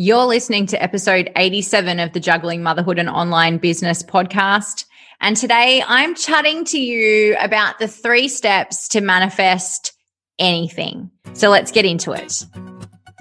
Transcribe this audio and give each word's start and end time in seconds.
You're 0.00 0.26
listening 0.26 0.66
to 0.66 0.80
episode 0.80 1.32
87 1.34 1.98
of 1.98 2.12
the 2.12 2.20
Juggling 2.20 2.62
Motherhood 2.62 3.00
and 3.00 3.08
Online 3.08 3.58
Business 3.58 4.00
podcast. 4.00 4.84
And 5.20 5.36
today 5.36 5.82
I'm 5.84 6.14
chatting 6.14 6.64
to 6.66 6.78
you 6.78 7.36
about 7.40 7.80
the 7.80 7.88
three 7.88 8.28
steps 8.28 8.86
to 8.90 9.00
manifest 9.00 9.92
anything. 10.38 11.10
So 11.32 11.50
let's 11.50 11.72
get 11.72 11.84
into 11.84 12.12
it. 12.12 12.46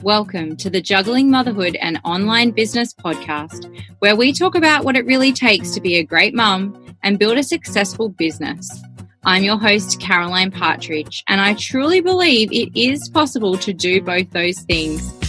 Welcome 0.04 0.56
to 0.58 0.70
the 0.70 0.80
Juggling 0.80 1.32
Motherhood 1.32 1.76
and 1.78 2.00
Online 2.04 2.52
Business 2.52 2.94
podcast, 2.94 3.76
where 3.98 4.16
we 4.16 4.32
talk 4.32 4.54
about 4.54 4.86
what 4.86 4.96
it 4.96 5.08
really 5.08 5.34
takes 5.34 5.72
to 5.72 5.82
be 5.82 5.96
a 5.96 6.04
great 6.04 6.36
mum 6.36 6.96
and 7.02 7.18
build 7.18 7.40
a 7.40 7.44
successful 7.44 8.10
business. 8.10 8.70
I'm 9.26 9.42
your 9.42 9.58
host, 9.58 10.00
Caroline 10.00 10.52
Partridge, 10.52 11.24
and 11.28 11.42
I 11.42 11.56
truly 11.56 12.02
believe 12.02 12.52
it 12.52 12.80
is 12.80 13.10
possible 13.10 13.58
to 13.58 13.74
do 13.74 14.00
both 14.00 14.30
those 14.30 14.60
things. 14.60 15.27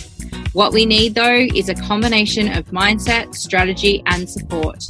What 0.58 0.72
we 0.72 0.86
need, 0.86 1.14
though, 1.14 1.46
is 1.54 1.68
a 1.68 1.74
combination 1.76 2.48
of 2.48 2.64
mindset, 2.72 3.36
strategy, 3.36 4.02
and 4.06 4.28
support. 4.28 4.88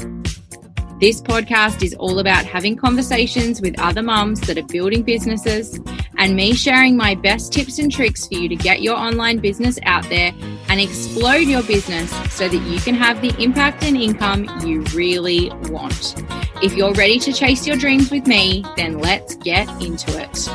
This 0.98 1.20
podcast 1.20 1.82
is 1.82 1.92
all 1.92 2.20
about 2.20 2.46
having 2.46 2.74
conversations 2.74 3.60
with 3.60 3.78
other 3.78 4.00
mums 4.00 4.40
that 4.46 4.56
are 4.56 4.64
building 4.64 5.02
businesses 5.02 5.78
and 6.16 6.34
me 6.34 6.54
sharing 6.54 6.96
my 6.96 7.14
best 7.14 7.52
tips 7.52 7.78
and 7.78 7.92
tricks 7.92 8.26
for 8.26 8.36
you 8.36 8.48
to 8.48 8.56
get 8.56 8.80
your 8.80 8.96
online 8.96 9.40
business 9.40 9.78
out 9.82 10.08
there 10.08 10.32
and 10.70 10.80
explode 10.80 11.46
your 11.46 11.62
business 11.64 12.10
so 12.32 12.48
that 12.48 12.62
you 12.62 12.80
can 12.80 12.94
have 12.94 13.20
the 13.20 13.36
impact 13.38 13.84
and 13.84 13.94
income 13.94 14.48
you 14.64 14.80
really 14.94 15.50
want. 15.68 16.14
If 16.62 16.76
you're 16.76 16.94
ready 16.94 17.18
to 17.18 17.30
chase 17.30 17.66
your 17.66 17.76
dreams 17.76 18.10
with 18.10 18.26
me, 18.26 18.64
then 18.78 19.00
let's 19.00 19.36
get 19.36 19.68
into 19.82 20.18
it. 20.18 20.48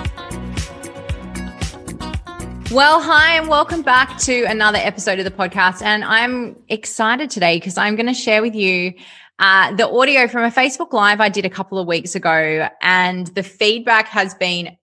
Well, 2.73 3.03
hi, 3.03 3.35
and 3.35 3.47
welcome 3.47 3.83
back 3.83 4.17
to 4.21 4.45
another 4.45 4.79
episode 4.79 5.19
of 5.19 5.25
the 5.25 5.31
podcast. 5.31 5.83
And 5.83 6.03
I'm 6.03 6.55
excited 6.69 7.29
today 7.29 7.57
because 7.57 7.77
I'm 7.77 7.95
going 7.95 8.07
to 8.07 8.15
share 8.15 8.41
with 8.41 8.55
you 8.55 8.95
uh, 9.37 9.75
the 9.75 9.87
audio 9.87 10.27
from 10.27 10.43
a 10.43 10.49
Facebook 10.49 10.91
Live 10.91 11.21
I 11.21 11.29
did 11.29 11.45
a 11.45 11.51
couple 11.51 11.77
of 11.77 11.85
weeks 11.85 12.15
ago. 12.15 12.67
And 12.81 13.27
the 13.27 13.43
feedback 13.43 14.07
has 14.07 14.33
been 14.33 14.75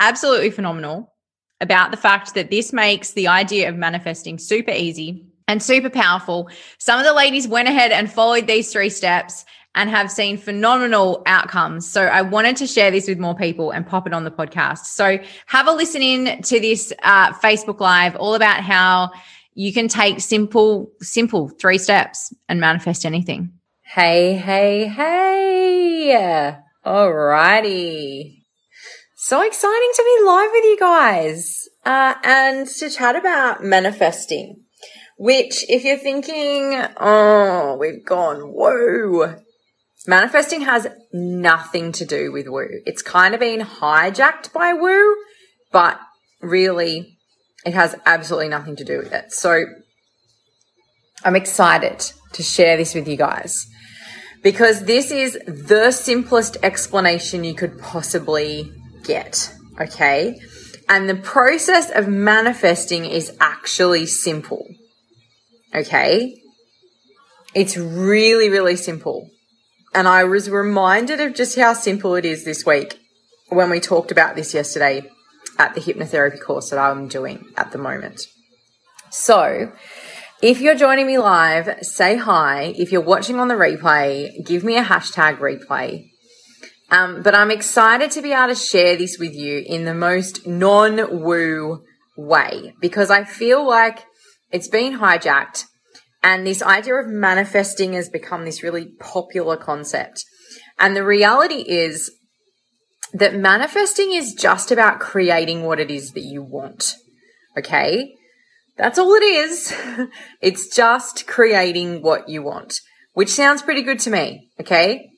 absolutely 0.00 0.52
phenomenal 0.52 1.12
about 1.60 1.90
the 1.90 1.98
fact 1.98 2.32
that 2.32 2.50
this 2.50 2.72
makes 2.72 3.10
the 3.10 3.28
idea 3.28 3.68
of 3.68 3.76
manifesting 3.76 4.38
super 4.38 4.72
easy 4.72 5.26
and 5.46 5.62
super 5.62 5.90
powerful. 5.90 6.48
Some 6.78 6.98
of 6.98 7.04
the 7.04 7.12
ladies 7.12 7.46
went 7.46 7.68
ahead 7.68 7.92
and 7.92 8.10
followed 8.10 8.46
these 8.46 8.72
three 8.72 8.88
steps 8.88 9.44
and 9.74 9.90
have 9.90 10.10
seen 10.10 10.36
phenomenal 10.36 11.22
outcomes. 11.26 11.88
So 11.88 12.04
I 12.04 12.22
wanted 12.22 12.56
to 12.58 12.66
share 12.66 12.90
this 12.90 13.08
with 13.08 13.18
more 13.18 13.34
people 13.34 13.70
and 13.70 13.86
pop 13.86 14.06
it 14.06 14.12
on 14.12 14.24
the 14.24 14.30
podcast. 14.30 14.86
So 14.86 15.18
have 15.46 15.66
a 15.66 15.72
listen 15.72 16.02
in 16.02 16.42
to 16.42 16.60
this 16.60 16.92
uh, 17.02 17.32
Facebook 17.34 17.80
Live 17.80 18.16
all 18.16 18.34
about 18.34 18.62
how 18.62 19.10
you 19.54 19.72
can 19.72 19.88
take 19.88 20.20
simple, 20.20 20.92
simple 21.00 21.48
three 21.48 21.78
steps 21.78 22.32
and 22.48 22.60
manifest 22.60 23.04
anything. 23.04 23.52
Hey, 23.82 24.34
hey, 24.34 24.86
hey. 24.86 26.56
Alrighty. 26.84 28.40
So 29.16 29.40
exciting 29.40 29.90
to 29.94 30.02
be 30.04 30.26
live 30.26 30.50
with 30.52 30.64
you 30.64 30.76
guys 30.78 31.68
uh, 31.84 32.14
and 32.22 32.66
to 32.66 32.90
chat 32.90 33.16
about 33.16 33.64
manifesting. 33.64 34.60
Which, 35.16 35.64
if 35.70 35.84
you're 35.84 35.96
thinking, 35.96 36.74
oh, 36.98 37.76
we've 37.78 38.04
gone, 38.04 38.40
whoa, 38.52 39.36
Manifesting 40.06 40.62
has 40.62 40.86
nothing 41.12 41.92
to 41.92 42.04
do 42.04 42.30
with 42.30 42.46
woo. 42.46 42.82
It's 42.84 43.02
kind 43.02 43.32
of 43.32 43.40
been 43.40 43.60
hijacked 43.60 44.52
by 44.52 44.74
woo, 44.74 45.16
but 45.72 45.98
really 46.42 47.16
it 47.64 47.72
has 47.72 47.96
absolutely 48.04 48.48
nothing 48.48 48.76
to 48.76 48.84
do 48.84 48.98
with 48.98 49.12
it. 49.12 49.32
So 49.32 49.64
I'm 51.24 51.36
excited 51.36 52.12
to 52.34 52.42
share 52.42 52.76
this 52.76 52.94
with 52.94 53.08
you 53.08 53.16
guys 53.16 53.66
because 54.42 54.84
this 54.84 55.10
is 55.10 55.38
the 55.46 55.90
simplest 55.90 56.58
explanation 56.62 57.44
you 57.44 57.54
could 57.54 57.78
possibly 57.78 58.70
get. 59.04 59.54
Okay. 59.80 60.38
And 60.86 61.08
the 61.08 61.16
process 61.16 61.90
of 61.90 62.08
manifesting 62.08 63.06
is 63.06 63.34
actually 63.40 64.04
simple. 64.04 64.66
Okay. 65.74 66.36
It's 67.54 67.78
really, 67.78 68.50
really 68.50 68.76
simple. 68.76 69.30
And 69.94 70.08
I 70.08 70.24
was 70.24 70.50
reminded 70.50 71.20
of 71.20 71.34
just 71.34 71.56
how 71.56 71.72
simple 71.72 72.16
it 72.16 72.24
is 72.24 72.44
this 72.44 72.66
week 72.66 72.98
when 73.48 73.70
we 73.70 73.78
talked 73.78 74.10
about 74.10 74.34
this 74.34 74.52
yesterday 74.52 75.08
at 75.58 75.74
the 75.74 75.80
hypnotherapy 75.80 76.40
course 76.40 76.70
that 76.70 76.80
I'm 76.80 77.06
doing 77.06 77.46
at 77.56 77.70
the 77.70 77.78
moment. 77.78 78.26
So, 79.10 79.72
if 80.42 80.60
you're 80.60 80.74
joining 80.74 81.06
me 81.06 81.18
live, 81.18 81.78
say 81.82 82.16
hi. 82.16 82.74
If 82.76 82.90
you're 82.90 83.00
watching 83.00 83.38
on 83.38 83.46
the 83.46 83.54
replay, 83.54 84.44
give 84.44 84.64
me 84.64 84.76
a 84.76 84.82
hashtag 84.82 85.38
replay. 85.38 86.08
Um, 86.90 87.22
but 87.22 87.34
I'm 87.34 87.52
excited 87.52 88.10
to 88.10 88.22
be 88.22 88.32
able 88.32 88.48
to 88.48 88.54
share 88.56 88.96
this 88.96 89.16
with 89.18 89.34
you 89.34 89.62
in 89.64 89.84
the 89.84 89.94
most 89.94 90.46
non 90.46 91.22
woo 91.22 91.84
way 92.16 92.74
because 92.80 93.10
I 93.10 93.24
feel 93.24 93.66
like 93.66 94.04
it's 94.50 94.68
been 94.68 94.98
hijacked 94.98 95.66
and 96.24 96.46
this 96.46 96.62
idea 96.62 96.94
of 96.94 97.06
manifesting 97.06 97.92
has 97.92 98.08
become 98.08 98.46
this 98.46 98.62
really 98.62 98.86
popular 98.98 99.58
concept. 99.58 100.24
And 100.78 100.96
the 100.96 101.04
reality 101.04 101.56
is 101.68 102.10
that 103.12 103.34
manifesting 103.34 104.12
is 104.12 104.32
just 104.32 104.72
about 104.72 105.00
creating 105.00 105.64
what 105.64 105.78
it 105.78 105.90
is 105.90 106.12
that 106.12 106.22
you 106.22 106.42
want. 106.42 106.94
Okay. 107.58 108.14
That's 108.78 108.98
all 108.98 109.12
it 109.12 109.22
is. 109.22 109.74
it's 110.40 110.74
just 110.74 111.26
creating 111.26 112.00
what 112.00 112.26
you 112.26 112.42
want, 112.42 112.80
which 113.12 113.28
sounds 113.28 113.60
pretty 113.60 113.82
good 113.82 114.00
to 114.00 114.10
me. 114.10 114.48
Okay. 114.58 115.10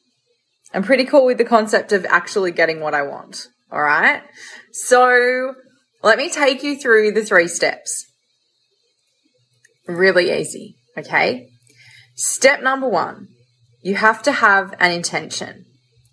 I'm 0.74 0.82
pretty 0.82 1.04
cool 1.04 1.24
with 1.24 1.38
the 1.38 1.44
concept 1.44 1.92
of 1.92 2.04
actually 2.06 2.50
getting 2.50 2.80
what 2.80 2.94
I 2.94 3.02
want. 3.02 3.46
All 3.70 3.80
right. 3.80 4.24
So 4.72 5.54
let 6.02 6.18
me 6.18 6.28
take 6.30 6.64
you 6.64 6.76
through 6.76 7.12
the 7.12 7.24
three 7.24 7.46
steps. 7.46 8.06
Really 9.86 10.36
easy. 10.36 10.76
Okay. 10.98 11.48
Step 12.14 12.62
number 12.62 12.88
one, 12.88 13.28
you 13.82 13.96
have 13.96 14.22
to 14.22 14.32
have 14.32 14.74
an 14.80 14.90
intention. 14.90 15.66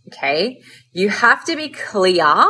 Okay. 0.08 0.62
You 0.92 1.10
have 1.10 1.46
to 1.46 1.56
be 1.56 1.70
clear 1.70 2.46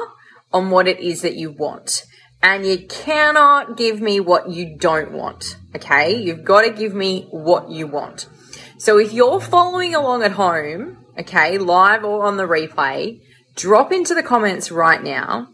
on 0.52 0.70
what 0.70 0.88
it 0.88 1.00
is 1.00 1.22
that 1.22 1.36
you 1.36 1.52
want. 1.52 2.04
And 2.42 2.66
you 2.66 2.86
cannot 2.88 3.78
give 3.78 4.02
me 4.02 4.20
what 4.20 4.50
you 4.50 4.78
don't 4.78 5.12
want. 5.12 5.58
Okay. 5.76 6.16
You've 6.16 6.44
got 6.44 6.64
to 6.64 6.72
give 6.72 6.94
me 6.94 7.28
what 7.32 7.70
you 7.70 7.88
want. 7.88 8.28
So 8.78 8.98
if 9.00 9.14
you're 9.14 9.40
following 9.40 9.96
along 9.96 10.24
at 10.24 10.34
home, 10.34 10.98
okay, 11.18 11.58
live 11.58 12.04
or 12.04 12.26
on 12.26 12.36
the 12.36 12.44
replay, 12.44 13.22
drop 13.56 13.94
into 13.94 14.14
the 14.14 14.24
comments 14.24 14.72
right 14.72 15.02
now 15.02 15.48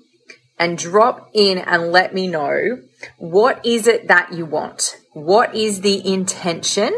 and 0.57 0.77
drop 0.77 1.29
in 1.33 1.57
and 1.59 1.91
let 1.91 2.13
me 2.13 2.27
know 2.27 2.79
what 3.17 3.63
is 3.65 3.85
it 3.85 4.07
that 4.07 4.33
you 4.33 4.45
want? 4.45 4.95
What 5.13 5.55
is 5.55 5.81
the 5.81 6.05
intention, 6.07 6.91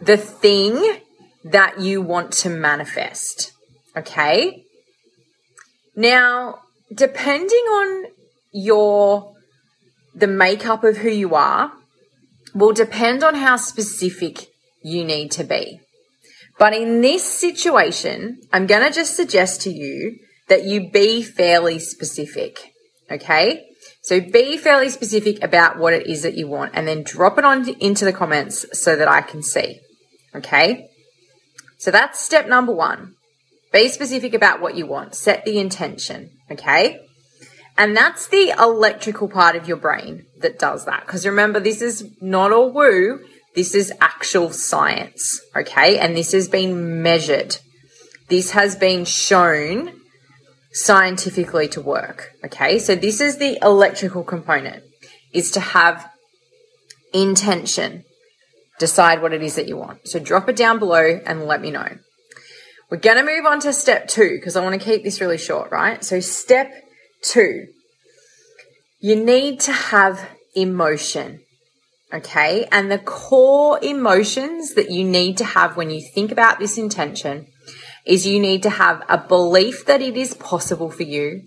the 0.00 0.16
thing 0.16 1.00
that 1.44 1.80
you 1.80 2.02
want 2.02 2.32
to 2.32 2.48
manifest? 2.48 3.52
Okay. 3.96 4.64
Now, 5.94 6.60
depending 6.94 7.50
on 7.56 8.06
your, 8.52 9.34
the 10.14 10.26
makeup 10.26 10.84
of 10.84 10.98
who 10.98 11.10
you 11.10 11.34
are, 11.34 11.72
will 12.54 12.72
depend 12.72 13.22
on 13.22 13.34
how 13.34 13.56
specific 13.56 14.46
you 14.82 15.04
need 15.04 15.30
to 15.32 15.44
be. 15.44 15.80
But 16.58 16.72
in 16.72 17.02
this 17.02 17.24
situation, 17.24 18.40
I'm 18.52 18.66
going 18.66 18.86
to 18.86 18.94
just 18.94 19.14
suggest 19.14 19.60
to 19.62 19.70
you 19.70 20.18
that 20.48 20.64
you 20.64 20.90
be 20.90 21.22
fairly 21.22 21.78
specific. 21.78 22.72
Okay. 23.10 23.66
So 24.06 24.20
be 24.20 24.56
fairly 24.56 24.88
specific 24.88 25.42
about 25.42 25.78
what 25.78 25.92
it 25.92 26.06
is 26.06 26.22
that 26.22 26.36
you 26.36 26.46
want 26.46 26.76
and 26.76 26.86
then 26.86 27.02
drop 27.02 27.38
it 27.38 27.44
on 27.44 27.68
into 27.80 28.04
the 28.04 28.12
comments 28.12 28.64
so 28.72 28.94
that 28.94 29.08
I 29.08 29.20
can 29.20 29.42
see. 29.42 29.80
Okay. 30.32 30.86
So 31.78 31.90
that's 31.90 32.20
step 32.20 32.46
number 32.46 32.72
one. 32.72 33.16
Be 33.72 33.88
specific 33.88 34.32
about 34.32 34.60
what 34.60 34.76
you 34.76 34.86
want. 34.86 35.16
Set 35.16 35.44
the 35.44 35.58
intention. 35.58 36.30
Okay. 36.48 37.00
And 37.76 37.96
that's 37.96 38.28
the 38.28 38.54
electrical 38.56 39.28
part 39.28 39.56
of 39.56 39.66
your 39.66 39.76
brain 39.76 40.26
that 40.38 40.56
does 40.56 40.84
that. 40.84 41.04
Because 41.04 41.26
remember, 41.26 41.58
this 41.58 41.82
is 41.82 42.08
not 42.20 42.52
all 42.52 42.70
woo. 42.70 43.18
This 43.56 43.74
is 43.74 43.92
actual 44.00 44.52
science. 44.52 45.40
Okay. 45.56 45.98
And 45.98 46.16
this 46.16 46.30
has 46.30 46.46
been 46.46 47.02
measured. 47.02 47.56
This 48.28 48.52
has 48.52 48.76
been 48.76 49.04
shown 49.04 49.95
scientifically 50.76 51.66
to 51.68 51.80
work. 51.80 52.32
Okay, 52.44 52.78
so 52.78 52.94
this 52.94 53.18
is 53.18 53.38
the 53.38 53.58
electrical 53.62 54.22
component 54.22 54.82
is 55.32 55.50
to 55.52 55.60
have 55.60 56.10
intention. 57.14 58.04
Decide 58.78 59.22
what 59.22 59.32
it 59.32 59.42
is 59.42 59.54
that 59.54 59.68
you 59.68 59.78
want. 59.78 60.06
So 60.06 60.18
drop 60.18 60.50
it 60.50 60.56
down 60.56 60.78
below 60.78 61.18
and 61.24 61.46
let 61.46 61.62
me 61.62 61.70
know. 61.70 61.96
We're 62.90 62.98
going 62.98 63.16
to 63.16 63.24
move 63.24 63.46
on 63.46 63.58
to 63.60 63.72
step 63.72 64.06
two 64.06 64.36
because 64.38 64.54
I 64.54 64.62
want 64.62 64.78
to 64.78 64.84
keep 64.84 65.02
this 65.02 65.18
really 65.18 65.38
short, 65.38 65.72
right? 65.72 66.04
So 66.04 66.20
step 66.20 66.70
two, 67.22 67.68
you 69.00 69.16
need 69.16 69.60
to 69.60 69.72
have 69.72 70.28
emotion. 70.54 71.40
Okay. 72.12 72.68
And 72.70 72.92
the 72.92 72.98
core 72.98 73.82
emotions 73.82 74.74
that 74.74 74.90
you 74.90 75.04
need 75.04 75.38
to 75.38 75.44
have 75.44 75.76
when 75.76 75.88
you 75.88 76.06
think 76.14 76.30
about 76.30 76.58
this 76.58 76.76
intention 76.76 77.46
is 78.06 78.26
you 78.26 78.38
need 78.40 78.62
to 78.62 78.70
have 78.70 79.02
a 79.08 79.18
belief 79.18 79.84
that 79.86 80.00
it 80.00 80.16
is 80.16 80.32
possible 80.34 80.90
for 80.90 81.02
you. 81.02 81.42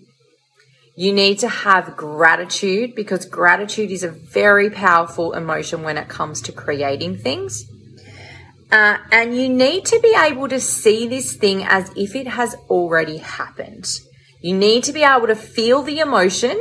You 0.96 1.12
need 1.12 1.38
to 1.38 1.48
have 1.48 1.96
gratitude 1.96 2.94
because 2.94 3.24
gratitude 3.24 3.90
is 3.90 4.02
a 4.02 4.10
very 4.10 4.68
powerful 4.68 5.32
emotion 5.32 5.82
when 5.82 5.96
it 5.96 6.08
comes 6.08 6.42
to 6.42 6.52
creating 6.52 7.16
things. 7.16 7.64
Uh, 8.70 8.98
and 9.10 9.34
you 9.34 9.48
need 9.48 9.84
to 9.86 9.98
be 10.00 10.14
able 10.16 10.48
to 10.48 10.60
see 10.60 11.08
this 11.08 11.34
thing 11.34 11.64
as 11.64 11.90
if 11.96 12.14
it 12.14 12.26
has 12.26 12.54
already 12.68 13.16
happened. 13.16 13.86
You 14.42 14.54
need 14.54 14.84
to 14.84 14.92
be 14.92 15.02
able 15.02 15.26
to 15.26 15.34
feel 15.34 15.82
the 15.82 15.98
emotion 15.98 16.58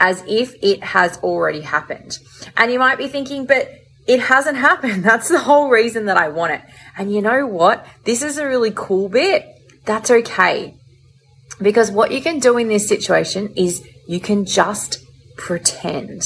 as 0.00 0.24
if 0.26 0.54
it 0.62 0.82
has 0.82 1.18
already 1.18 1.60
happened. 1.60 2.18
And 2.56 2.72
you 2.72 2.78
might 2.78 2.98
be 2.98 3.08
thinking, 3.08 3.46
but 3.46 3.68
it 4.06 4.20
hasn't 4.20 4.56
happened. 4.56 5.04
That's 5.04 5.28
the 5.28 5.40
whole 5.40 5.70
reason 5.70 6.06
that 6.06 6.16
I 6.16 6.28
want 6.28 6.52
it. 6.52 6.62
And 6.96 7.12
you 7.12 7.22
know 7.22 7.46
what? 7.46 7.86
This 8.04 8.22
is 8.22 8.38
a 8.38 8.46
really 8.46 8.72
cool 8.74 9.08
bit. 9.08 9.46
That's 9.84 10.10
okay. 10.10 10.74
Because 11.60 11.90
what 11.90 12.12
you 12.12 12.20
can 12.20 12.38
do 12.38 12.56
in 12.58 12.68
this 12.68 12.88
situation 12.88 13.52
is 13.56 13.86
you 14.08 14.20
can 14.20 14.44
just 14.44 14.98
pretend. 15.36 16.22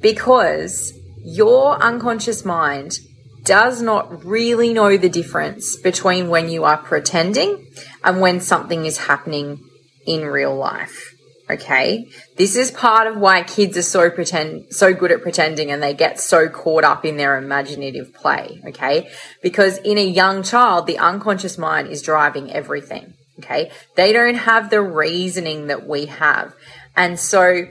Because 0.00 0.92
your 1.24 1.80
unconscious 1.82 2.44
mind 2.44 2.98
does 3.44 3.80
not 3.80 4.24
really 4.24 4.72
know 4.72 4.96
the 4.96 5.08
difference 5.08 5.76
between 5.76 6.28
when 6.28 6.48
you 6.48 6.64
are 6.64 6.76
pretending 6.76 7.64
and 8.02 8.20
when 8.20 8.40
something 8.40 8.84
is 8.84 9.06
happening 9.06 9.60
in 10.06 10.24
real 10.24 10.54
life. 10.54 11.15
Okay. 11.48 12.08
This 12.36 12.56
is 12.56 12.72
part 12.72 13.06
of 13.06 13.18
why 13.18 13.42
kids 13.44 13.76
are 13.76 13.82
so 13.82 14.10
pretend, 14.10 14.74
so 14.74 14.92
good 14.92 15.12
at 15.12 15.22
pretending 15.22 15.70
and 15.70 15.80
they 15.80 15.94
get 15.94 16.18
so 16.18 16.48
caught 16.48 16.82
up 16.82 17.04
in 17.04 17.16
their 17.16 17.36
imaginative 17.36 18.12
play. 18.12 18.60
Okay. 18.66 19.08
Because 19.42 19.78
in 19.78 19.96
a 19.96 20.04
young 20.04 20.42
child, 20.42 20.86
the 20.86 20.98
unconscious 20.98 21.56
mind 21.56 21.88
is 21.88 22.02
driving 22.02 22.50
everything. 22.50 23.14
Okay. 23.38 23.70
They 23.94 24.12
don't 24.12 24.34
have 24.34 24.70
the 24.70 24.82
reasoning 24.82 25.68
that 25.68 25.86
we 25.86 26.06
have. 26.06 26.52
And 26.96 27.18
so 27.20 27.66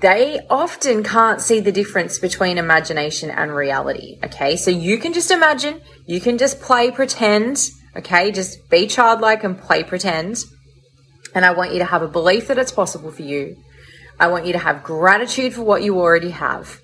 they 0.00 0.40
often 0.50 1.04
can't 1.04 1.40
see 1.40 1.60
the 1.60 1.70
difference 1.70 2.18
between 2.18 2.58
imagination 2.58 3.30
and 3.30 3.54
reality. 3.54 4.18
Okay. 4.24 4.56
So 4.56 4.72
you 4.72 4.98
can 4.98 5.12
just 5.12 5.30
imagine, 5.30 5.80
you 6.06 6.20
can 6.20 6.36
just 6.36 6.60
play 6.60 6.90
pretend. 6.90 7.70
Okay. 7.96 8.32
Just 8.32 8.68
be 8.70 8.88
childlike 8.88 9.44
and 9.44 9.56
play 9.56 9.84
pretend. 9.84 10.38
And 11.34 11.44
I 11.44 11.52
want 11.52 11.72
you 11.72 11.80
to 11.80 11.84
have 11.84 12.02
a 12.02 12.08
belief 12.08 12.46
that 12.48 12.58
it's 12.58 12.72
possible 12.72 13.10
for 13.10 13.22
you. 13.22 13.56
I 14.18 14.28
want 14.28 14.46
you 14.46 14.52
to 14.52 14.58
have 14.58 14.84
gratitude 14.84 15.54
for 15.54 15.62
what 15.62 15.82
you 15.82 15.98
already 15.98 16.30
have. 16.30 16.80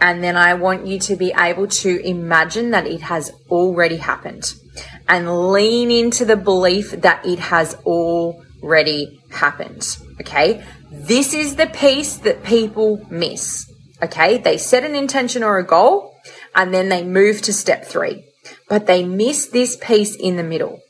And 0.00 0.22
then 0.22 0.36
I 0.36 0.54
want 0.54 0.86
you 0.86 0.98
to 1.00 1.16
be 1.16 1.32
able 1.36 1.68
to 1.68 2.04
imagine 2.04 2.70
that 2.70 2.86
it 2.86 3.02
has 3.02 3.32
already 3.50 3.96
happened 3.96 4.54
and 5.08 5.50
lean 5.50 5.90
into 5.90 6.24
the 6.24 6.36
belief 6.36 6.90
that 6.92 7.24
it 7.26 7.38
has 7.38 7.74
already 7.84 9.20
happened. 9.30 9.96
Okay. 10.20 10.64
This 10.90 11.34
is 11.34 11.56
the 11.56 11.66
piece 11.66 12.16
that 12.18 12.44
people 12.44 13.04
miss. 13.10 13.70
Okay. 14.02 14.38
They 14.38 14.58
set 14.58 14.84
an 14.84 14.94
intention 14.94 15.42
or 15.42 15.58
a 15.58 15.66
goal 15.66 16.16
and 16.54 16.72
then 16.72 16.88
they 16.88 17.04
move 17.04 17.42
to 17.42 17.52
step 17.52 17.84
three, 17.84 18.24
but 18.68 18.86
they 18.86 19.04
miss 19.04 19.46
this 19.46 19.76
piece 19.76 20.16
in 20.16 20.36
the 20.36 20.42
middle. 20.42 20.80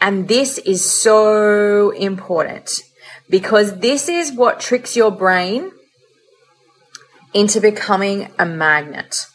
And 0.00 0.28
this 0.28 0.58
is 0.58 0.88
so 0.88 1.90
important 1.90 2.82
because 3.28 3.78
this 3.78 4.08
is 4.08 4.32
what 4.32 4.60
tricks 4.60 4.96
your 4.96 5.10
brain 5.10 5.72
into 7.34 7.60
becoming 7.60 8.30
a 8.38 8.46
magnet. 8.46 9.26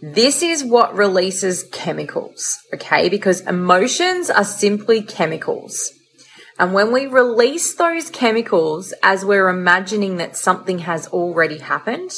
This 0.00 0.42
is 0.42 0.64
what 0.64 0.94
releases 0.94 1.64
chemicals, 1.72 2.58
okay? 2.74 3.08
Because 3.08 3.40
emotions 3.42 4.30
are 4.30 4.44
simply 4.44 5.02
chemicals. 5.02 5.92
And 6.58 6.72
when 6.72 6.92
we 6.92 7.06
release 7.06 7.74
those 7.74 8.10
chemicals 8.10 8.94
as 9.02 9.24
we're 9.24 9.48
imagining 9.48 10.16
that 10.16 10.36
something 10.36 10.80
has 10.80 11.06
already 11.08 11.58
happened, 11.58 12.10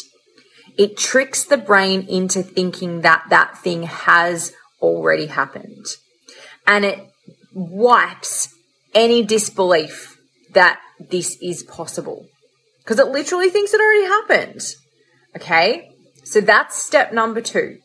it 0.77 0.97
tricks 0.97 1.45
the 1.45 1.57
brain 1.57 2.07
into 2.09 2.43
thinking 2.43 3.01
that 3.01 3.25
that 3.31 3.59
thing 3.59 3.83
has 3.83 4.53
already 4.81 5.27
happened. 5.27 5.87
And 6.67 6.85
it 6.85 7.11
wipes 7.59 8.55
any 8.95 9.25
disbelief 9.25 10.17
that 10.55 10.81
this 11.11 11.37
is 11.43 11.63
possible 11.63 12.27
because 12.79 12.99
it 12.99 13.09
literally 13.09 13.51
thinks 13.51 13.75
it 13.75 13.81
already 13.81 14.07
happened. 14.07 14.63
Okay. 15.37 15.91
So 16.25 16.41
that's 16.41 16.77
step 16.83 17.13
number 17.13 17.41
two. 17.41 17.79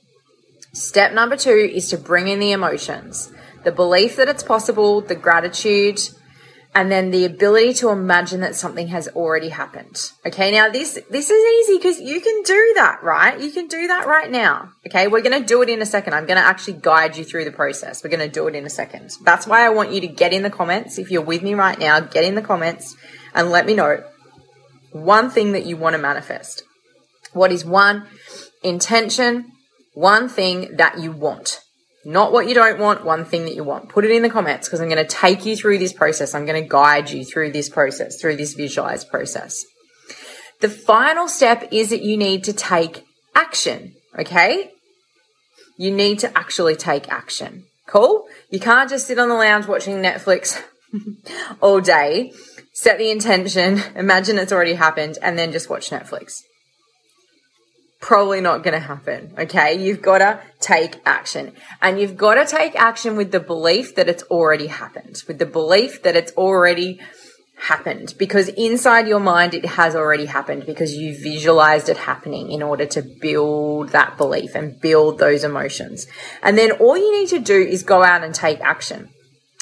Step 0.74 1.14
number 1.14 1.38
two 1.38 1.70
is 1.74 1.90
to 1.90 1.98
bring 1.98 2.28
in 2.28 2.40
the 2.40 2.52
emotions, 2.52 3.32
the 3.64 3.72
belief 3.72 4.16
that 4.16 4.28
it's 4.28 4.44
possible, 4.44 5.02
the 5.02 5.16
gratitude, 5.16 6.00
and 6.76 6.92
then 6.92 7.12
the 7.12 7.26
ability 7.26 7.74
to 7.76 7.90
imagine 7.90 8.42
that 8.42 8.56
something 8.56 8.88
has 8.88 9.08
already 9.10 9.50
happened. 9.50 10.12
Okay, 10.26 10.52
now 10.52 10.70
this 10.70 11.00
this 11.10 11.30
is 11.30 11.70
easy 11.70 11.78
because 11.78 12.00
you 12.00 12.20
can 12.20 12.42
do 12.44 12.74
that, 12.76 13.04
right? 13.04 13.40
You 13.40 13.52
can 13.52 13.68
do 13.68 13.88
that 13.88 14.08
right 14.08 14.30
now. 14.30 14.72
Okay, 14.88 15.08
we're 15.08 15.22
going 15.22 15.40
to 15.40 15.46
do 15.46 15.62
it 15.62 15.70
in 15.70 15.82
a 15.82 15.86
second. 15.86 16.14
I'm 16.14 16.26
going 16.26 16.40
to 16.40 16.46
actually 16.46 16.80
guide 16.82 17.16
you 17.16 17.24
through 17.24 17.46
the 17.46 17.52
process. 17.52 18.04
We're 18.04 18.10
going 18.10 18.28
to 18.28 18.30
do 18.30 18.48
it 18.48 18.56
in 18.56 18.66
a 18.66 18.70
second. 18.70 19.12
That's 19.24 19.46
why 19.46 19.66
I 19.66 19.70
want 19.70 19.92
you 19.92 20.02
to 20.02 20.08
get 20.08 20.34
in 20.34 20.44
the 20.44 20.50
comments. 20.50 20.98
If 20.98 21.12
you're 21.12 21.22
with 21.22 21.44
me 21.44 21.54
right 21.54 21.78
now, 21.78 22.00
get 22.00 22.24
in 22.24 22.36
the 22.36 22.42
comments 22.42 22.96
and 23.36 23.50
let 23.50 23.66
me 23.66 23.76
know 23.76 24.04
one 24.92 25.30
thing 25.30 25.52
that 25.52 25.66
you 25.66 25.78
want 25.78 25.96
to 25.96 26.02
manifest. 26.02 26.64
What 27.34 27.52
is 27.52 27.66
one 27.66 28.08
intention, 28.64 29.52
one 29.94 30.28
thing 30.30 30.78
that 30.78 31.00
you 31.00 31.12
want? 31.12 31.63
Not 32.06 32.34
what 32.34 32.48
you 32.48 32.54
don't 32.54 32.80
want, 32.80 33.06
one 33.06 33.24
thing 33.24 33.46
that 33.46 33.56
you 33.56 33.64
want. 33.64 33.90
Put 33.90 34.04
it 34.04 34.12
in 34.12 34.24
the 34.24 34.30
comments 34.30 34.68
because 34.68 34.82
I'm 34.82 34.90
going 34.90 35.06
to 35.06 35.10
take 35.10 35.46
you 35.46 35.56
through 35.56 35.78
this 35.78 35.94
process. 35.94 36.36
I'm 36.36 36.46
going 36.46 36.62
to 36.62 36.68
guide 36.68 37.10
you 37.10 37.24
through 37.24 37.52
this 37.52 37.70
process, 37.70 38.20
through 38.20 38.36
this 38.36 38.54
visualized 38.54 39.10
process. 39.10 39.64
The 40.60 40.70
final 40.70 41.28
step 41.28 41.70
is 41.72 41.90
that 41.92 42.04
you 42.04 42.18
need 42.18 42.44
to 42.46 42.54
take 42.54 43.06
action. 43.36 43.94
Okay. 44.20 44.72
You 45.78 45.92
need 45.92 46.20
to 46.20 46.38
actually 46.38 46.76
take 46.76 47.10
action. 47.10 47.66
Cool. 47.88 48.26
You 48.50 48.60
can't 48.60 48.90
just 48.90 49.08
sit 49.08 49.20
on 49.20 49.30
the 49.30 49.36
lounge 49.36 49.68
watching 49.68 49.96
Netflix 49.96 50.62
all 51.62 51.80
day, 51.80 52.34
set 52.74 52.98
the 52.98 53.12
intention, 53.12 53.82
imagine 53.96 54.38
it's 54.38 54.52
already 54.52 54.74
happened, 54.74 55.18
and 55.22 55.38
then 55.38 55.52
just 55.52 55.70
watch 55.70 55.90
Netflix 55.90 56.42
probably 58.04 58.42
not 58.42 58.64
going 58.64 58.74
to 58.74 58.86
happen. 58.86 59.34
Okay. 59.38 59.82
You've 59.82 60.02
got 60.02 60.18
to 60.18 60.42
take 60.60 60.98
action 61.06 61.54
and 61.82 62.00
you've 62.00 62.18
got 62.18 62.36
to 62.36 62.46
take 62.46 62.76
action 62.76 63.16
with 63.16 63.32
the 63.32 63.40
belief 63.40 63.96
that 63.96 64.10
it's 64.10 64.24
already 64.24 64.68
happened, 64.68 65.24
with 65.26 65.40
the 65.40 65.46
belief 65.46 66.04
that 66.04 66.16
it's 66.18 66.34
already 66.34 67.00
happened 67.56 68.14
because 68.18 68.50
inside 68.50 69.08
your 69.08 69.22
mind 69.22 69.54
it 69.54 69.66
has 69.66 69.96
already 69.96 70.26
happened 70.26 70.66
because 70.66 70.94
you 70.96 71.18
visualized 71.18 71.88
it 71.88 71.96
happening 71.96 72.52
in 72.52 72.62
order 72.62 72.86
to 72.86 73.02
build 73.22 73.90
that 73.90 74.18
belief 74.18 74.54
and 74.54 74.82
build 74.82 75.18
those 75.18 75.46
emotions. 75.46 76.06
And 76.42 76.58
then 76.58 76.72
all 76.74 76.98
you 76.98 77.18
need 77.18 77.30
to 77.30 77.40
do 77.40 77.56
is 77.56 77.84
go 77.84 78.04
out 78.04 78.22
and 78.22 78.36
take 78.36 78.60
action. 78.60 79.10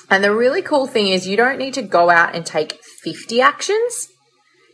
And 0.09 0.23
the 0.23 0.33
really 0.33 0.63
cool 0.63 0.87
thing 0.87 1.09
is 1.09 1.27
you 1.27 1.37
don't 1.37 1.59
need 1.59 1.75
to 1.75 1.83
go 1.83 2.09
out 2.09 2.33
and 2.33 2.43
take 2.43 2.79
50 3.03 3.39
actions. 3.39 4.07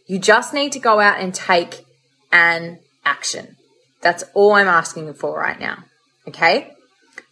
You 0.08 0.20
just 0.20 0.54
need 0.54 0.72
to 0.72 0.80
go 0.80 1.02
out 1.02 1.20
and 1.20 1.36
take 1.36 1.84
an 2.32 2.80
action. 3.04 3.57
That's 4.08 4.24
all 4.34 4.54
I'm 4.54 4.70
asking 4.70 5.14
for 5.16 5.38
right 5.38 5.60
now. 5.60 5.84
Okay? 6.30 6.72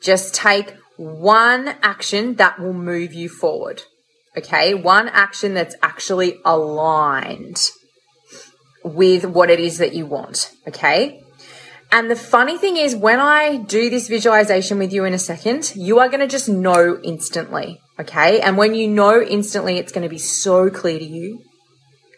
Just 0.01 0.36
take 0.36 0.74
one 0.98 1.70
action 1.82 2.36
that 2.36 2.60
will 2.60 2.74
move 2.74 3.13
you 3.13 3.29
forward. 3.29 3.84
Okay? 4.38 4.74
One 4.74 5.08
action 5.08 5.53
that's 5.53 5.77
actually 5.82 6.38
aligned 6.44 7.72
with 8.84 9.24
what 9.24 9.50
it 9.50 9.62
is 9.62 9.77
that 9.77 9.94
you 9.94 10.05
want. 10.05 10.51
Okay? 10.67 11.24
And 11.94 12.12
the 12.12 12.15
funny 12.17 12.58
thing 12.58 12.75
is, 12.75 12.94
when 12.94 13.22
I 13.22 13.55
do 13.55 13.89
this 13.89 14.10
visualization 14.10 14.77
with 14.77 14.91
you 14.91 15.05
in 15.05 15.13
a 15.13 15.17
second, 15.17 15.72
you 15.77 16.00
are 16.00 16.10
going 16.10 16.20
to 16.20 16.27
just 16.27 16.50
know 16.50 17.00
instantly. 17.01 17.79
Okay. 18.01 18.41
And 18.41 18.58
when 18.58 18.75
you 18.75 18.89
know 18.89 19.22
instantly, 19.22 19.77
it's 19.77 19.94
going 19.94 20.03
to 20.03 20.10
be 20.10 20.17
so 20.17 20.70
clear 20.70 21.00
to 21.00 21.05
you. 21.05 21.41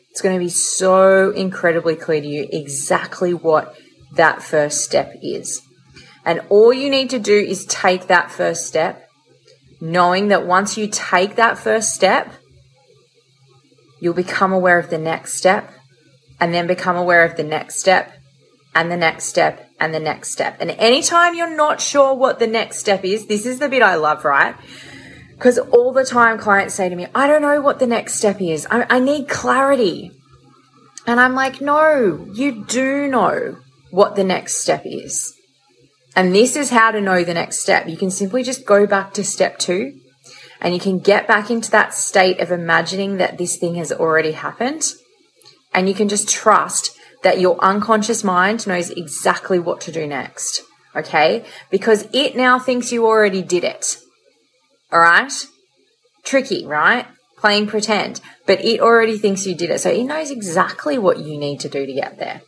It's 0.10 0.22
going 0.24 0.34
to 0.34 0.44
be 0.44 0.50
so 0.50 1.30
incredibly 1.30 1.96
clear 1.96 2.22
to 2.22 2.28
you 2.28 2.48
exactly 2.52 3.36
what 3.36 3.78
that 4.18 4.44
first 4.44 4.84
step 4.84 5.14
is. 5.22 5.62
And 6.26 6.42
all 6.50 6.74
you 6.74 6.90
need 6.90 7.10
to 7.12 7.20
do 7.20 7.38
is 7.38 7.66
take 7.66 8.08
that 8.08 8.30
first 8.30 8.68
step, 8.68 9.10
knowing 9.80 10.28
that 10.28 10.46
once 10.46 10.78
you 10.78 10.88
take 10.88 11.36
that 11.36 11.58
first 11.58 11.94
step, 11.94 12.32
you'll 14.02 14.14
become 14.14 14.52
aware 14.52 14.78
of 14.78 14.90
the 14.90 14.98
next 14.98 15.36
step, 15.36 15.72
and 16.40 16.54
then 16.54 16.68
become 16.68 16.98
aware 16.98 17.24
of 17.24 17.38
the 17.38 17.44
next 17.44 17.80
step, 17.80 18.14
and 18.76 18.92
the 18.92 18.98
next 18.98 19.26
step, 19.26 19.70
and 19.80 19.94
the 19.94 20.00
next 20.00 20.32
step. 20.32 20.58
And 20.60 20.72
anytime 20.72 21.34
you're 21.34 21.56
not 21.56 21.80
sure 21.80 22.14
what 22.14 22.40
the 22.40 22.48
next 22.48 22.80
step 22.80 23.06
is, 23.06 23.28
this 23.28 23.46
is 23.46 23.60
the 23.60 23.70
bit 23.70 23.82
I 23.82 23.96
love, 23.96 24.26
right? 24.26 24.56
Because 25.32 25.58
all 25.60 25.94
the 25.94 26.04
time 26.04 26.38
clients 26.40 26.76
say 26.76 26.90
to 26.90 26.96
me, 26.96 27.08
I 27.16 27.28
don't 27.28 27.42
know 27.42 27.62
what 27.62 27.80
the 27.80 27.88
next 27.88 28.16
step 28.16 28.42
is. 28.42 28.68
I, 28.70 28.86
I 28.90 29.00
need 29.00 29.30
clarity. 29.30 30.12
And 31.06 31.20
I'm 31.20 31.36
like, 31.36 31.62
no, 31.62 32.28
you 32.34 32.66
do 32.66 33.08
know. 33.08 33.58
What 33.92 34.16
the 34.16 34.24
next 34.24 34.58
step 34.62 34.84
is. 34.86 35.34
And 36.16 36.34
this 36.34 36.56
is 36.56 36.72
how 36.72 36.92
to 36.92 37.02
know 37.02 37.24
the 37.24 37.34
next 37.34 37.60
step. 37.60 37.88
You 37.88 37.98
can 37.98 38.10
simply 38.10 38.44
just 38.44 38.66
go 38.66 38.88
back 38.88 39.14
to 39.14 39.24
step 39.24 39.60
two 39.60 40.00
and 40.60 40.74
you 40.74 40.80
can 40.80 41.00
get 41.00 41.28
back 41.28 41.52
into 41.52 41.70
that 41.72 41.94
state 41.94 42.40
of 42.40 42.52
imagining 42.52 43.18
that 43.18 43.38
this 43.38 43.58
thing 43.58 43.76
has 43.76 43.92
already 43.92 44.32
happened. 44.32 44.84
And 45.74 45.88
you 45.88 45.94
can 45.94 46.10
just 46.10 46.28
trust 46.28 46.92
that 47.24 47.40
your 47.40 47.64
unconscious 47.64 48.24
mind 48.24 48.66
knows 48.66 48.90
exactly 48.90 49.60
what 49.60 49.82
to 49.82 49.92
do 49.92 50.08
next. 50.08 50.64
Okay. 50.96 51.46
Because 51.70 52.08
it 52.14 52.36
now 52.36 52.58
thinks 52.58 52.92
you 52.92 53.06
already 53.06 53.44
did 53.44 53.64
it. 53.64 53.98
All 54.92 55.00
right. 55.00 55.32
Tricky, 56.24 56.66
right? 56.66 57.06
Playing 57.38 57.68
pretend, 57.68 58.20
but 58.48 58.66
it 58.66 58.82
already 58.82 59.20
thinks 59.20 59.46
you 59.46 59.54
did 59.54 59.70
it. 59.70 59.80
So 59.80 59.92
it 59.92 60.04
knows 60.04 60.32
exactly 60.32 60.98
what 60.98 61.20
you 61.20 61.38
need 61.38 61.60
to 61.60 61.70
do 61.70 61.86
to 61.86 61.94
get 61.94 62.18
there. 62.18 62.42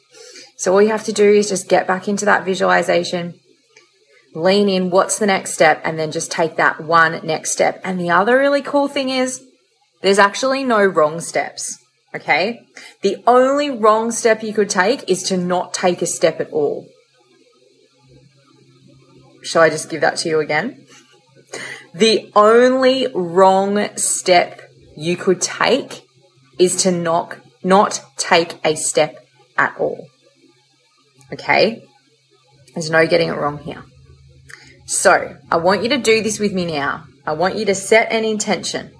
So 0.59 0.73
all 0.73 0.81
you 0.81 0.89
have 0.89 1.05
to 1.05 1.13
do 1.13 1.23
is 1.23 1.47
just 1.47 1.69
get 1.69 1.87
back 1.87 2.09
into 2.09 2.25
that 2.25 2.43
visualization, 2.43 3.39
lean 4.35 4.67
in, 4.67 4.89
what's 4.89 5.17
the 5.17 5.25
next 5.25 5.53
step, 5.53 5.81
and 5.85 5.97
then 5.97 6.11
just 6.11 6.29
take 6.29 6.57
that 6.57 6.81
one 6.81 7.25
next 7.25 7.51
step. 7.51 7.79
And 7.81 7.97
the 7.97 8.09
other 8.09 8.37
really 8.37 8.61
cool 8.61 8.89
thing 8.89 9.07
is 9.07 9.41
there's 10.01 10.19
actually 10.19 10.65
no 10.65 10.83
wrong 10.85 11.21
steps. 11.21 11.79
Okay. 12.13 12.59
The 13.03 13.23
only 13.25 13.69
wrong 13.69 14.11
step 14.11 14.43
you 14.43 14.51
could 14.51 14.69
take 14.69 15.09
is 15.09 15.23
to 15.29 15.37
not 15.37 15.73
take 15.73 16.01
a 16.01 16.05
step 16.05 16.41
at 16.41 16.51
all. 16.51 16.85
Shall 19.41 19.61
I 19.61 19.69
just 19.69 19.89
give 19.89 20.01
that 20.01 20.17
to 20.17 20.29
you 20.29 20.41
again? 20.41 20.85
The 21.93 22.33
only 22.35 23.07
wrong 23.15 23.95
step 23.95 24.69
you 24.97 25.15
could 25.15 25.39
take 25.39 26.05
is 26.59 26.75
to 26.83 26.91
not, 26.91 27.37
not 27.63 28.01
take 28.17 28.59
a 28.65 28.75
step 28.75 29.25
at 29.57 29.73
all. 29.79 30.09
Okay? 31.33 31.83
There's 32.73 32.89
no 32.89 33.07
getting 33.07 33.29
it 33.29 33.33
wrong 33.33 33.57
here. 33.59 33.83
So, 34.85 35.37
I 35.51 35.57
want 35.57 35.83
you 35.83 35.89
to 35.89 35.97
do 35.97 36.23
this 36.23 36.39
with 36.39 36.53
me 36.53 36.65
now. 36.65 37.05
I 37.25 37.33
want 37.33 37.57
you 37.57 37.65
to 37.65 37.75
set 37.75 38.11
an 38.11 38.25
intention, 38.25 38.91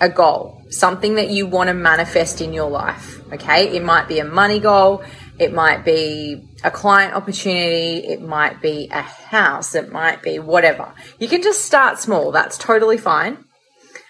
a 0.00 0.08
goal, 0.08 0.62
something 0.70 1.14
that 1.14 1.30
you 1.30 1.46
want 1.46 1.68
to 1.68 1.74
manifest 1.74 2.40
in 2.40 2.52
your 2.52 2.70
life. 2.70 3.20
Okay? 3.32 3.76
It 3.76 3.84
might 3.84 4.08
be 4.08 4.18
a 4.18 4.24
money 4.24 4.58
goal, 4.58 5.04
it 5.38 5.52
might 5.52 5.84
be 5.84 6.42
a 6.64 6.70
client 6.70 7.14
opportunity, 7.14 8.06
it 8.06 8.20
might 8.20 8.60
be 8.60 8.88
a 8.90 9.02
house, 9.02 9.74
it 9.74 9.90
might 9.92 10.22
be 10.22 10.38
whatever. 10.38 10.92
You 11.18 11.28
can 11.28 11.42
just 11.42 11.64
start 11.64 11.98
small, 11.98 12.32
that's 12.32 12.58
totally 12.58 12.98
fine. 12.98 13.44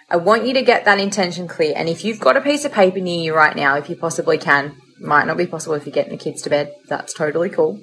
I 0.08 0.16
want 0.16 0.44
you 0.44 0.54
to 0.54 0.62
get 0.62 0.86
that 0.86 0.98
intention 0.98 1.46
clear. 1.46 1.72
And 1.76 1.88
if 1.88 2.04
you've 2.04 2.18
got 2.18 2.36
a 2.36 2.40
piece 2.40 2.64
of 2.64 2.72
paper 2.72 2.98
near 2.98 3.20
you 3.20 3.34
right 3.34 3.54
now, 3.54 3.76
if 3.76 3.88
you 3.88 3.94
possibly 3.94 4.38
can, 4.38 4.76
might 5.00 5.26
not 5.26 5.36
be 5.36 5.46
possible 5.46 5.74
if 5.74 5.86
you're 5.86 5.92
getting 5.92 6.12
the 6.12 6.22
kids 6.22 6.42
to 6.42 6.50
bed. 6.50 6.74
That's 6.88 7.12
totally 7.12 7.50
cool. 7.50 7.80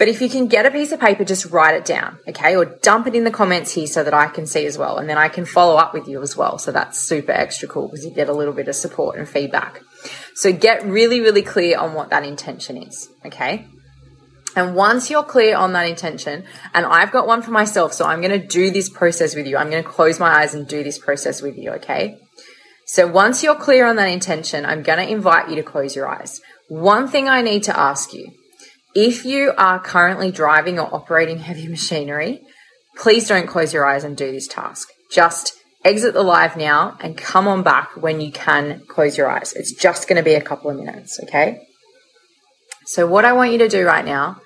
But 0.00 0.08
if 0.08 0.22
you 0.22 0.30
can 0.30 0.46
get 0.46 0.64
a 0.64 0.70
piece 0.70 0.92
of 0.92 1.00
paper, 1.00 1.24
just 1.24 1.50
write 1.50 1.74
it 1.74 1.84
down, 1.84 2.18
okay? 2.26 2.56
Or 2.56 2.64
dump 2.64 3.06
it 3.06 3.14
in 3.14 3.24
the 3.24 3.30
comments 3.30 3.72
here 3.72 3.86
so 3.86 4.02
that 4.02 4.14
I 4.14 4.28
can 4.28 4.46
see 4.46 4.64
as 4.64 4.78
well. 4.78 4.96
And 4.96 5.10
then 5.10 5.18
I 5.18 5.28
can 5.28 5.44
follow 5.44 5.76
up 5.76 5.92
with 5.92 6.08
you 6.08 6.22
as 6.22 6.34
well. 6.34 6.56
So 6.56 6.72
that's 6.72 6.98
super 6.98 7.32
extra 7.32 7.68
cool 7.68 7.88
because 7.88 8.06
you 8.06 8.10
get 8.10 8.30
a 8.30 8.32
little 8.32 8.54
bit 8.54 8.66
of 8.66 8.74
support 8.74 9.18
and 9.18 9.28
feedback. 9.28 9.82
So 10.34 10.54
get 10.54 10.86
really, 10.86 11.20
really 11.20 11.42
clear 11.42 11.78
on 11.78 11.92
what 11.92 12.08
that 12.08 12.24
intention 12.24 12.78
is, 12.78 13.10
okay? 13.26 13.66
And 14.56 14.74
once 14.74 15.10
you're 15.10 15.22
clear 15.22 15.54
on 15.54 15.74
that 15.74 15.86
intention, 15.86 16.44
and 16.72 16.86
I've 16.86 17.12
got 17.12 17.26
one 17.26 17.42
for 17.42 17.50
myself, 17.50 17.92
so 17.92 18.06
I'm 18.06 18.22
going 18.22 18.40
to 18.40 18.46
do 18.46 18.70
this 18.70 18.88
process 18.88 19.36
with 19.36 19.46
you. 19.46 19.58
I'm 19.58 19.68
going 19.68 19.82
to 19.82 19.88
close 19.88 20.18
my 20.18 20.40
eyes 20.40 20.54
and 20.54 20.66
do 20.66 20.82
this 20.82 20.98
process 20.98 21.42
with 21.42 21.58
you, 21.58 21.72
okay? 21.72 22.18
So 22.92 23.06
once 23.06 23.44
you're 23.44 23.54
clear 23.54 23.86
on 23.86 23.94
that 23.96 24.08
intention, 24.08 24.66
I'm 24.66 24.82
going 24.82 24.98
to 24.98 25.08
invite 25.08 25.48
you 25.48 25.54
to 25.54 25.62
close 25.62 25.94
your 25.94 26.08
eyes. 26.08 26.40
One 26.66 27.06
thing 27.06 27.28
I 27.28 27.40
need 27.40 27.62
to 27.64 27.78
ask 27.78 28.12
you 28.12 28.32
if 28.96 29.24
you 29.24 29.52
are 29.56 29.78
currently 29.78 30.32
driving 30.32 30.80
or 30.80 30.92
operating 30.92 31.38
heavy 31.38 31.68
machinery, 31.68 32.40
please 32.96 33.28
don't 33.28 33.46
close 33.46 33.72
your 33.72 33.86
eyes 33.86 34.02
and 34.02 34.16
do 34.16 34.32
this 34.32 34.48
task. 34.48 34.88
Just 35.08 35.52
exit 35.84 36.14
the 36.14 36.24
live 36.24 36.56
now 36.56 36.98
and 36.98 37.16
come 37.16 37.46
on 37.46 37.62
back 37.62 37.90
when 37.96 38.20
you 38.20 38.32
can 38.32 38.82
close 38.88 39.16
your 39.16 39.30
eyes. 39.30 39.52
It's 39.52 39.70
just 39.70 40.08
going 40.08 40.16
to 40.16 40.24
be 40.24 40.34
a 40.34 40.42
couple 40.42 40.72
of 40.72 40.76
minutes, 40.76 41.20
okay? 41.22 41.64
So, 42.86 43.06
what 43.06 43.24
I 43.24 43.34
want 43.34 43.52
you 43.52 43.58
to 43.58 43.68
do 43.68 43.86
right 43.86 44.04
now, 44.04 44.40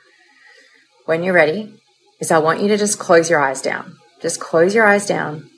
when 1.06 1.22
you're 1.22 1.32
ready, 1.32 1.72
is 2.20 2.30
I 2.30 2.40
want 2.40 2.60
you 2.60 2.68
to 2.68 2.76
just 2.76 2.98
close 2.98 3.30
your 3.30 3.40
eyes 3.40 3.62
down. 3.62 3.96
Just 4.20 4.38
close 4.38 4.74
your 4.74 4.86
eyes 4.86 5.06
down 5.06 5.48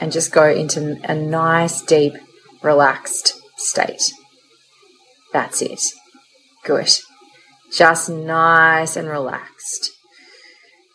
and 0.00 0.12
just 0.12 0.32
go 0.32 0.48
into 0.48 0.98
a 1.04 1.14
nice, 1.14 1.80
deep, 1.80 2.14
relaxed 2.62 3.40
state. 3.56 4.12
That's 5.32 5.62
it. 5.62 5.82
Good. 6.64 6.90
Just 7.72 8.08
nice 8.08 8.96
and 8.96 9.08
relaxed. 9.08 9.90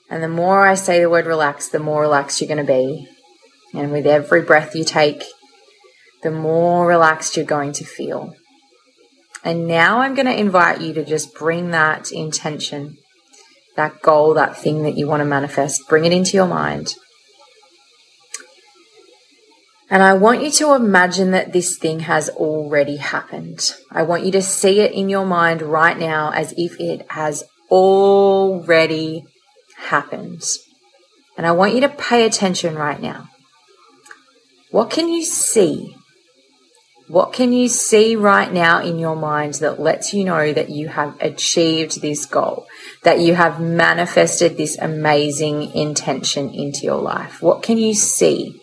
And 0.10 0.22
the 0.22 0.29
more 0.29 0.67
I 0.67 0.75
say 0.75 1.00
the 1.00 1.10
word 1.10 1.25
relaxed, 1.25 1.72
the 1.72 1.79
more 1.79 2.01
relaxed 2.01 2.41
you're 2.41 2.48
going 2.48 2.65
to 2.65 2.74
be. 2.74 3.08
And 3.74 3.91
with 3.91 4.05
every 4.05 4.41
breath 4.41 4.75
you 4.75 4.84
take, 4.84 5.24
the 6.24 6.31
more 6.31 6.86
relaxed 6.86 7.38
you're 7.38 7.46
going 7.46 7.72
to 7.74 7.86
feel. 7.86 8.36
And 9.43 9.67
now 9.67 10.00
I'm 10.00 10.13
going 10.13 10.27
to 10.27 10.39
invite 10.39 10.81
you 10.81 10.93
to 10.93 11.05
just 11.05 11.34
bring 11.34 11.72
that 11.72 12.12
intention, 12.12 12.98
that 13.75 14.01
goal, 14.01 14.34
that 14.36 14.58
thing 14.58 14.84
that 14.84 14.98
you 14.98 15.08
want 15.08 15.22
to 15.22 15.25
manifest, 15.25 15.81
bring 15.88 16.05
it 16.05 16.12
into 16.12 16.38
your 16.38 16.48
mind 16.48 16.93
and 19.91 20.01
I 20.01 20.13
want 20.13 20.41
you 20.41 20.50
to 20.51 20.74
imagine 20.74 21.31
that 21.31 21.51
this 21.51 21.77
thing 21.77 22.00
has 22.00 22.29
already 22.29 22.95
happened. 22.95 23.75
I 23.91 24.03
want 24.03 24.25
you 24.25 24.31
to 24.31 24.41
see 24.41 24.79
it 24.79 24.93
in 24.93 25.10
your 25.10 25.25
mind 25.25 25.62
right 25.62 26.00
now 26.00 26.31
as 26.31 26.53
if 26.55 26.79
it 26.79 27.05
has 27.12 27.43
already 27.69 29.25
happened. 29.77 30.43
And 31.38 31.45
I 31.45 31.51
want 31.51 31.75
you 31.75 31.81
to 31.81 31.89
pay 31.89 32.25
attention 32.25 32.75
right 32.75 33.01
now. 33.01 33.27
What 34.69 34.89
can 34.89 35.10
you 35.10 35.25
see? 35.25 35.93
What 37.10 37.33
can 37.33 37.51
you 37.51 37.67
see 37.67 38.15
right 38.15 38.50
now 38.50 38.81
in 38.81 38.98
your 38.98 39.17
mind 39.17 39.55
that 39.55 39.81
lets 39.81 40.13
you 40.13 40.24
know 40.24 40.53
that 40.53 40.69
you 40.69 40.88
have 40.88 41.19
achieved 41.19 42.01
this 42.01 42.25
goal, 42.25 42.65
that 43.03 43.19
you 43.19 43.36
have 43.36 43.60
manifested 43.60 44.55
this 44.55 44.77
amazing 44.77 45.75
intention 45.75 46.50
into 46.53 46.86
your 46.86 47.01
life? 47.01 47.41
What 47.41 47.62
can 47.62 47.77
you 47.77 47.93
see? 47.93 48.61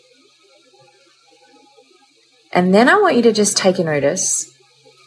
And 2.59 2.75
then 2.75 2.89
I 2.89 2.97
want 2.97 3.15
you 3.15 3.23
to 3.23 3.33
just 3.33 3.57
take 3.57 3.79
a 3.79 3.85
notice 3.85 4.53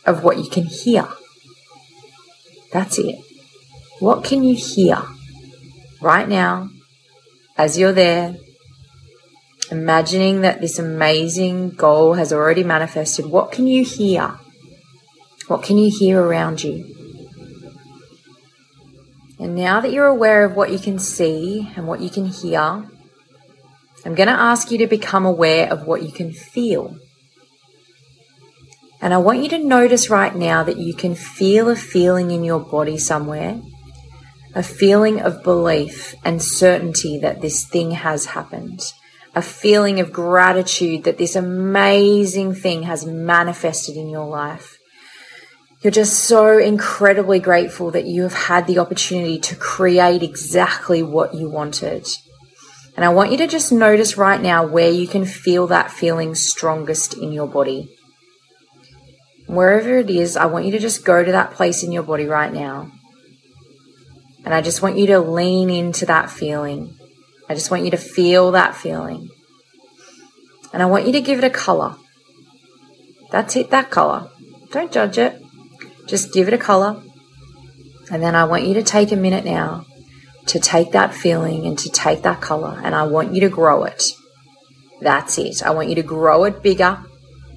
of 0.05 0.24
what 0.24 0.38
you 0.38 0.50
can 0.50 0.63
hear. 0.63 1.05
That's 2.72 2.98
it. 2.98 3.17
What 4.00 4.24
can 4.24 4.41
you 4.41 4.55
hear 4.55 5.03
right 6.01 6.29
now 6.29 6.70
as 7.58 7.77
you're 7.77 7.91
there, 7.91 8.38
imagining 9.70 10.39
that 10.43 10.62
this 10.62 10.79
amazing 10.79 11.72
goal 11.72 12.13
has 12.13 12.31
already 12.31 12.63
manifested? 12.63 13.25
What 13.25 13.51
can 13.51 13.67
you 13.67 13.84
hear? 13.84 14.39
What 15.48 15.62
can 15.62 15.77
you 15.77 15.91
hear 15.93 16.22
around 16.22 16.63
you? 16.63 16.86
And 19.39 19.55
now 19.55 19.81
that 19.81 19.91
you're 19.91 20.08
aware 20.08 20.46
of 20.46 20.55
what 20.55 20.72
you 20.72 20.79
can 20.79 21.00
see 21.00 21.70
and 21.75 21.86
what 21.86 22.00
you 22.00 22.10
can 22.10 22.27
hear, 22.27 22.89
I'm 24.05 24.15
going 24.15 24.29
to 24.29 24.41
ask 24.51 24.72
you 24.72 24.77
to 24.77 24.88
become 24.88 25.25
aware 25.25 25.70
of 25.70 25.86
what 25.86 26.01
you 26.01 26.13
can 26.13 26.31
feel. 26.31 26.96
And 29.01 29.15
I 29.15 29.17
want 29.17 29.41
you 29.41 29.50
to 29.50 29.58
notice 29.58 30.12
right 30.12 30.36
now 30.36 30.63
that 30.63 30.77
you 30.77 30.93
can 30.93 31.15
feel 31.15 31.70
a 31.70 31.75
feeling 31.75 32.29
in 32.29 32.43
your 32.43 32.60
body 32.60 33.00
somewhere, 33.00 33.60
a 34.53 34.62
feeling 34.62 35.20
of 35.20 35.41
belief 35.41 36.13
and 36.24 36.41
certainty 36.41 37.17
that 37.17 37.41
this 37.41 37.65
thing 37.65 37.91
has 37.91 38.27
happened, 38.27 38.93
a 39.34 39.41
feeling 39.41 40.00
of 40.00 40.13
gratitude 40.13 41.03
that 41.05 41.17
this 41.17 41.36
amazing 41.36 42.53
thing 42.53 42.84
has 42.84 43.03
manifested 43.03 43.98
in 43.98 44.08
your 44.08 44.27
life. 44.27 44.77
You're 45.81 45.89
just 45.89 46.25
so 46.25 46.60
incredibly 46.60 47.39
grateful 47.39 47.89
that 47.91 48.05
you 48.05 48.22
have 48.22 48.36
had 48.36 48.67
the 48.67 48.77
opportunity 48.77 49.39
to 49.39 49.55
create 49.55 50.22
exactly 50.22 51.01
what 51.01 51.34
you 51.34 51.50
wanted. 51.50 52.08
And 52.96 53.03
I 53.03 53.10
want 53.10 53.31
you 53.31 53.38
to 53.38 53.48
just 53.48 53.72
notice 53.72 54.15
right 54.15 54.39
now 54.39 54.63
where 54.63 54.91
you 54.91 55.08
can 55.08 55.25
feel 55.25 55.65
that 55.67 55.89
feeling 55.89 56.36
strongest 56.36 57.15
in 57.15 57.31
your 57.31 57.48
body 57.48 57.89
wherever 59.55 59.98
it 59.98 60.10
is, 60.10 60.38
I 60.38 60.46
want 60.46 60.65
you 60.65 60.72
to 60.72 60.79
just 60.79 61.05
go 61.05 61.24
to 61.24 61.31
that 61.31 61.51
place 61.51 61.84
in 61.84 61.91
your 61.91 62.03
body 62.03 62.25
right 62.25 62.53
now. 62.53 62.91
And 64.43 64.53
I 64.53 64.62
just 64.62 64.81
want 64.81 64.98
you 64.98 65.08
to 65.08 65.20
lean 65.20 65.70
into 65.70 66.05
that 66.05 66.29
feeling. 66.29 66.96
I 67.50 67.53
just 67.53 67.70
want 67.70 67.84
you 67.84 67.91
to 67.91 67.98
feel 67.98 68.51
that 68.51 68.75
feeling. 68.75 69.29
And 70.74 70.81
I 70.81 70.86
want 70.86 71.05
you 71.05 71.12
to 71.13 71.22
give 71.22 71.38
it 71.39 71.43
a 71.43 71.50
color. 71.50 71.96
That's 73.29 73.55
it, 73.55 73.70
that 73.70 73.91
color. 73.91 74.29
Don't 74.72 74.91
judge 74.91 75.17
it. 75.17 75.41
Just 76.08 76.34
give 76.34 76.48
it 76.48 76.53
a 76.53 76.58
color. 76.58 77.01
And 78.10 78.24
then 78.24 78.36
I 78.36 78.46
want 78.46 78.65
you 78.65 78.74
to 78.75 78.84
take 78.84 79.12
a 79.12 79.15
minute 79.15 79.46
now 79.46 79.86
to 80.48 80.60
take 80.60 80.91
that 80.91 81.13
feeling 81.13 81.65
and 81.65 81.77
to 81.79 81.89
take 81.89 82.24
that 82.24 82.41
color. 82.41 82.79
And 82.84 82.96
I 82.96 83.03
want 83.03 83.34
you 83.34 83.41
to 83.41 83.50
grow 83.50 83.84
it. 83.84 84.12
That's 85.01 85.38
it. 85.38 85.62
I 85.63 85.72
want 85.72 85.89
you 85.89 85.96
to 85.96 86.03
grow 86.03 86.46
it 86.46 86.63
bigger 86.63 87.03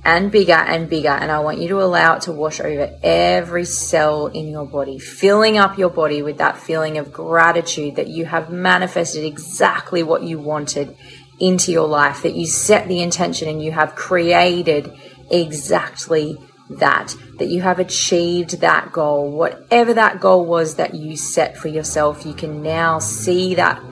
and 0.05 0.31
bigger 0.31 0.53
and 0.53 0.89
bigger. 0.89 1.09
And 1.09 1.31
I 1.31 1.41
want 1.41 1.59
you 1.59 1.69
to 1.69 1.83
allow 1.83 2.17
it 2.17 2.23
to 2.23 2.33
wash 2.33 2.61
over 2.61 2.91
every 3.03 3.65
cell 3.65 4.27
in 4.27 4.49
your 4.49 4.67
body, 4.67 4.99
filling 4.99 5.59
up 5.59 5.79
your 5.79 5.91
body 5.91 6.23
with 6.23 6.39
that 6.39 6.59
feeling 6.59 6.99
of 6.99 7.13
gratitude 7.13 7.97
that 7.97 8.09
you 8.09 8.27
have 8.27 8.51
manifested 8.51 9.25
exactly 9.25 10.03
what 10.03 10.23
you 10.23 10.39
wanted 10.39 10.97
into 11.41 11.73
your 11.73 11.89
life, 11.89 12.23
that 12.23 12.35
you 12.35 12.47
set 12.47 12.87
the 12.87 13.03
intention 13.03 13.49
and 13.49 13.63
you 13.63 13.73
have 13.73 13.95
created 13.95 14.93
exactly 15.31 16.37
that, 16.71 17.15
that 17.39 17.49
you 17.49 17.63
have 17.63 17.79
achieved 17.79 18.61
that 18.61 18.93
goal. 18.93 19.31
Whatever 19.31 19.95
that 19.95 20.21
goal 20.21 20.45
was 20.45 20.77
that 20.77 20.95
you 20.95 21.17
set 21.17 21.57
for 21.57 21.69
yourself, 21.69 22.25
you 22.25 22.35
can 22.35 22.63
now 22.63 22.99
see 22.99 23.55
that 23.55 23.83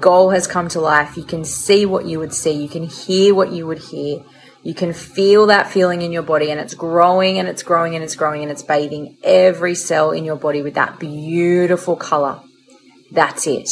goal 0.00 0.30
has 0.30 0.46
come 0.46 0.68
to 0.68 0.80
life. 0.80 1.16
You 1.16 1.24
can 1.24 1.44
see 1.44 1.86
what 1.86 2.06
you 2.06 2.18
would 2.18 2.34
see. 2.34 2.52
You 2.52 2.68
can 2.68 2.84
hear 2.84 3.34
what 3.34 3.52
you 3.52 3.66
would 3.66 3.78
hear. 3.78 4.22
You 4.62 4.74
can 4.74 4.92
feel 4.92 5.46
that 5.46 5.70
feeling 5.70 6.02
in 6.02 6.12
your 6.12 6.22
body 6.22 6.50
and 6.50 6.60
it's 6.60 6.74
growing 6.74 7.38
and 7.38 7.48
it's 7.48 7.64
growing 7.64 7.96
and 7.96 8.04
it's 8.04 8.14
growing 8.14 8.42
and 8.42 8.50
it's 8.50 8.62
bathing 8.62 9.16
every 9.24 9.74
cell 9.74 10.12
in 10.12 10.24
your 10.24 10.36
body 10.36 10.62
with 10.62 10.74
that 10.74 11.00
beautiful 11.00 11.96
color. 11.96 12.40
That's 13.10 13.46
it. 13.48 13.70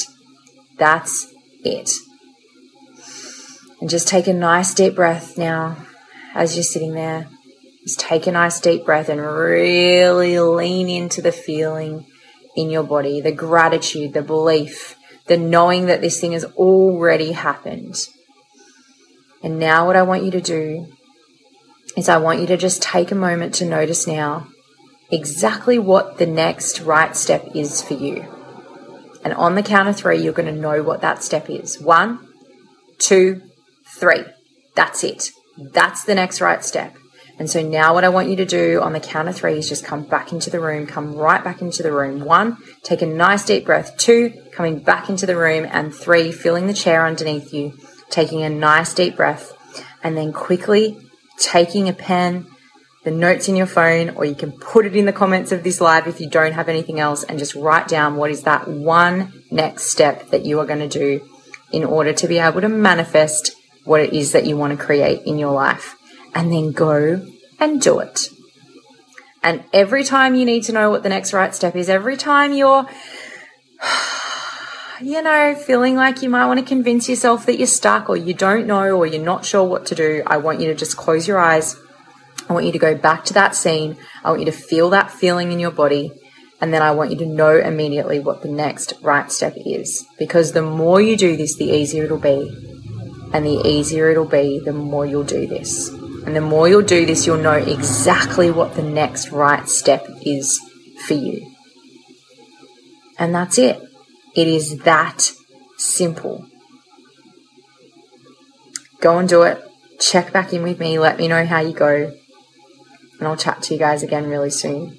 That's 0.78 1.32
it. 1.64 1.92
And 3.80 3.88
just 3.88 4.08
take 4.08 4.26
a 4.26 4.32
nice 4.32 4.74
deep 4.74 4.96
breath 4.96 5.38
now 5.38 5.76
as 6.34 6.56
you're 6.56 6.64
sitting 6.64 6.94
there. 6.94 7.28
Just 7.84 8.00
take 8.00 8.26
a 8.26 8.32
nice 8.32 8.60
deep 8.60 8.84
breath 8.84 9.08
and 9.08 9.20
really 9.20 10.38
lean 10.40 10.88
into 10.88 11.22
the 11.22 11.32
feeling 11.32 12.04
in 12.56 12.68
your 12.68 12.82
body, 12.82 13.20
the 13.20 13.32
gratitude, 13.32 14.12
the 14.12 14.22
belief, 14.22 14.96
the 15.26 15.36
knowing 15.36 15.86
that 15.86 16.00
this 16.00 16.20
thing 16.20 16.32
has 16.32 16.44
already 16.44 17.32
happened. 17.32 18.08
And 19.42 19.58
now, 19.58 19.86
what 19.86 19.96
I 19.96 20.02
want 20.02 20.24
you 20.24 20.30
to 20.32 20.40
do 20.40 20.92
is 21.96 22.08
I 22.08 22.18
want 22.18 22.40
you 22.40 22.46
to 22.48 22.56
just 22.56 22.82
take 22.82 23.10
a 23.10 23.14
moment 23.14 23.54
to 23.54 23.64
notice 23.64 24.06
now 24.06 24.48
exactly 25.10 25.78
what 25.78 26.18
the 26.18 26.26
next 26.26 26.80
right 26.80 27.16
step 27.16 27.48
is 27.54 27.82
for 27.82 27.94
you. 27.94 28.24
And 29.24 29.34
on 29.34 29.54
the 29.54 29.62
count 29.62 29.88
of 29.88 29.96
three, 29.96 30.22
you're 30.22 30.32
going 30.32 30.52
to 30.52 30.60
know 30.60 30.82
what 30.82 31.00
that 31.02 31.22
step 31.22 31.50
is. 31.50 31.80
One, 31.80 32.26
two, 32.98 33.42
three. 33.84 34.24
That's 34.74 35.04
it. 35.04 35.30
That's 35.58 36.04
the 36.04 36.14
next 36.14 36.40
right 36.40 36.64
step. 36.64 36.96
And 37.38 37.48
so 37.48 37.62
now 37.62 37.94
what 37.94 38.04
I 38.04 38.10
want 38.10 38.28
you 38.28 38.36
to 38.36 38.44
do 38.44 38.80
on 38.82 38.92
the 38.92 39.00
count 39.00 39.28
of 39.28 39.34
three 39.34 39.58
is 39.58 39.68
just 39.68 39.84
come 39.84 40.04
back 40.04 40.30
into 40.30 40.50
the 40.50 40.60
room, 40.60 40.86
come 40.86 41.14
right 41.14 41.42
back 41.42 41.62
into 41.62 41.82
the 41.82 41.92
room. 41.92 42.20
One, 42.20 42.58
take 42.82 43.00
a 43.00 43.06
nice 43.06 43.44
deep 43.44 43.64
breath. 43.64 43.96
Two, 43.96 44.34
coming 44.52 44.78
back 44.78 45.08
into 45.08 45.24
the 45.26 45.36
room. 45.36 45.66
And 45.70 45.94
three, 45.94 46.32
feeling 46.32 46.66
the 46.66 46.74
chair 46.74 47.06
underneath 47.06 47.52
you 47.52 47.72
taking 48.10 48.42
a 48.42 48.50
nice 48.50 48.92
deep 48.92 49.16
breath, 49.16 49.52
and 50.02 50.16
then 50.16 50.32
quickly 50.32 50.98
taking 51.38 51.88
a 51.88 51.92
pen, 51.92 52.46
the 53.04 53.10
notes 53.10 53.48
in 53.48 53.56
your 53.56 53.66
phone, 53.66 54.10
or 54.10 54.24
you 54.24 54.34
can 54.34 54.52
put 54.52 54.84
it 54.84 54.94
in 54.94 55.06
the 55.06 55.12
comments 55.12 55.52
of 55.52 55.62
this 55.62 55.80
live 55.80 56.06
if 56.06 56.20
you 56.20 56.28
don't 56.28 56.52
have 56.52 56.68
anything 56.68 57.00
else, 57.00 57.22
and 57.24 57.38
just 57.38 57.54
write 57.54 57.88
down 57.88 58.16
what 58.16 58.30
is 58.30 58.42
that 58.42 58.68
one 58.68 59.32
next 59.50 59.90
step 59.90 60.28
that 60.30 60.44
you 60.44 60.60
are 60.60 60.66
going 60.66 60.86
to 60.86 60.98
do 60.98 61.26
in 61.72 61.84
order 61.84 62.12
to 62.12 62.28
be 62.28 62.38
able 62.38 62.60
to 62.60 62.68
manifest 62.68 63.52
what 63.84 64.00
it 64.00 64.12
is 64.12 64.32
that 64.32 64.44
you 64.44 64.56
want 64.56 64.76
to 64.76 64.84
create 64.84 65.22
in 65.22 65.38
your 65.38 65.52
life. 65.52 65.96
And 66.34 66.52
then 66.52 66.72
go 66.72 67.26
and 67.58 67.80
do 67.80 67.98
it. 68.00 68.28
And 69.42 69.64
every 69.72 70.04
time 70.04 70.34
you 70.34 70.44
need 70.44 70.64
to 70.64 70.72
know 70.72 70.90
what 70.90 71.02
the 71.02 71.08
next 71.08 71.32
right 71.32 71.54
step 71.54 71.74
is, 71.74 71.88
every 71.88 72.16
time 72.16 72.52
you're 72.52 72.86
you 75.00 75.22
know, 75.22 75.54
feeling 75.54 75.96
like 75.96 76.22
you 76.22 76.28
might 76.28 76.46
want 76.46 76.60
to 76.60 76.66
convince 76.66 77.08
yourself 77.08 77.46
that 77.46 77.58
you're 77.58 77.66
stuck 77.66 78.08
or 78.08 78.16
you 78.16 78.34
don't 78.34 78.66
know 78.66 78.96
or 78.96 79.06
you're 79.06 79.22
not 79.22 79.44
sure 79.44 79.64
what 79.64 79.86
to 79.86 79.94
do, 79.94 80.22
I 80.26 80.36
want 80.36 80.60
you 80.60 80.66
to 80.68 80.74
just 80.74 80.96
close 80.96 81.26
your 81.26 81.38
eyes. 81.38 81.76
I 82.48 82.52
want 82.52 82.66
you 82.66 82.72
to 82.72 82.78
go 82.78 82.94
back 82.94 83.24
to 83.26 83.34
that 83.34 83.54
scene. 83.54 83.96
I 84.24 84.30
want 84.30 84.40
you 84.40 84.46
to 84.46 84.52
feel 84.52 84.90
that 84.90 85.10
feeling 85.10 85.52
in 85.52 85.60
your 85.60 85.70
body. 85.70 86.12
And 86.60 86.74
then 86.74 86.82
I 86.82 86.90
want 86.90 87.10
you 87.10 87.16
to 87.18 87.26
know 87.26 87.56
immediately 87.56 88.20
what 88.20 88.42
the 88.42 88.50
next 88.50 88.92
right 89.00 89.30
step 89.32 89.54
is. 89.56 90.06
Because 90.18 90.52
the 90.52 90.62
more 90.62 91.00
you 91.00 91.16
do 91.16 91.36
this, 91.36 91.56
the 91.56 91.70
easier 91.70 92.04
it'll 92.04 92.18
be. 92.18 92.50
And 93.32 93.46
the 93.46 93.66
easier 93.66 94.10
it'll 94.10 94.26
be, 94.26 94.60
the 94.62 94.72
more 94.72 95.06
you'll 95.06 95.24
do 95.24 95.46
this. 95.46 95.88
And 96.26 96.36
the 96.36 96.40
more 96.40 96.68
you'll 96.68 96.82
do 96.82 97.06
this, 97.06 97.26
you'll 97.26 97.38
know 97.38 97.52
exactly 97.52 98.50
what 98.50 98.74
the 98.74 98.82
next 98.82 99.30
right 99.30 99.66
step 99.68 100.06
is 100.22 100.60
for 101.06 101.14
you. 101.14 101.50
And 103.18 103.34
that's 103.34 103.56
it. 103.56 103.89
It 104.34 104.46
is 104.46 104.78
that 104.80 105.32
simple. 105.76 106.46
Go 109.00 109.18
and 109.18 109.28
do 109.28 109.42
it. 109.42 109.62
Check 109.98 110.32
back 110.32 110.52
in 110.52 110.62
with 110.62 110.78
me. 110.78 110.98
Let 110.98 111.18
me 111.18 111.28
know 111.28 111.44
how 111.44 111.60
you 111.60 111.72
go. 111.72 112.12
And 113.18 113.28
I'll 113.28 113.36
chat 113.36 113.62
to 113.62 113.74
you 113.74 113.80
guys 113.80 114.02
again 114.02 114.28
really 114.28 114.50
soon. 114.50 114.96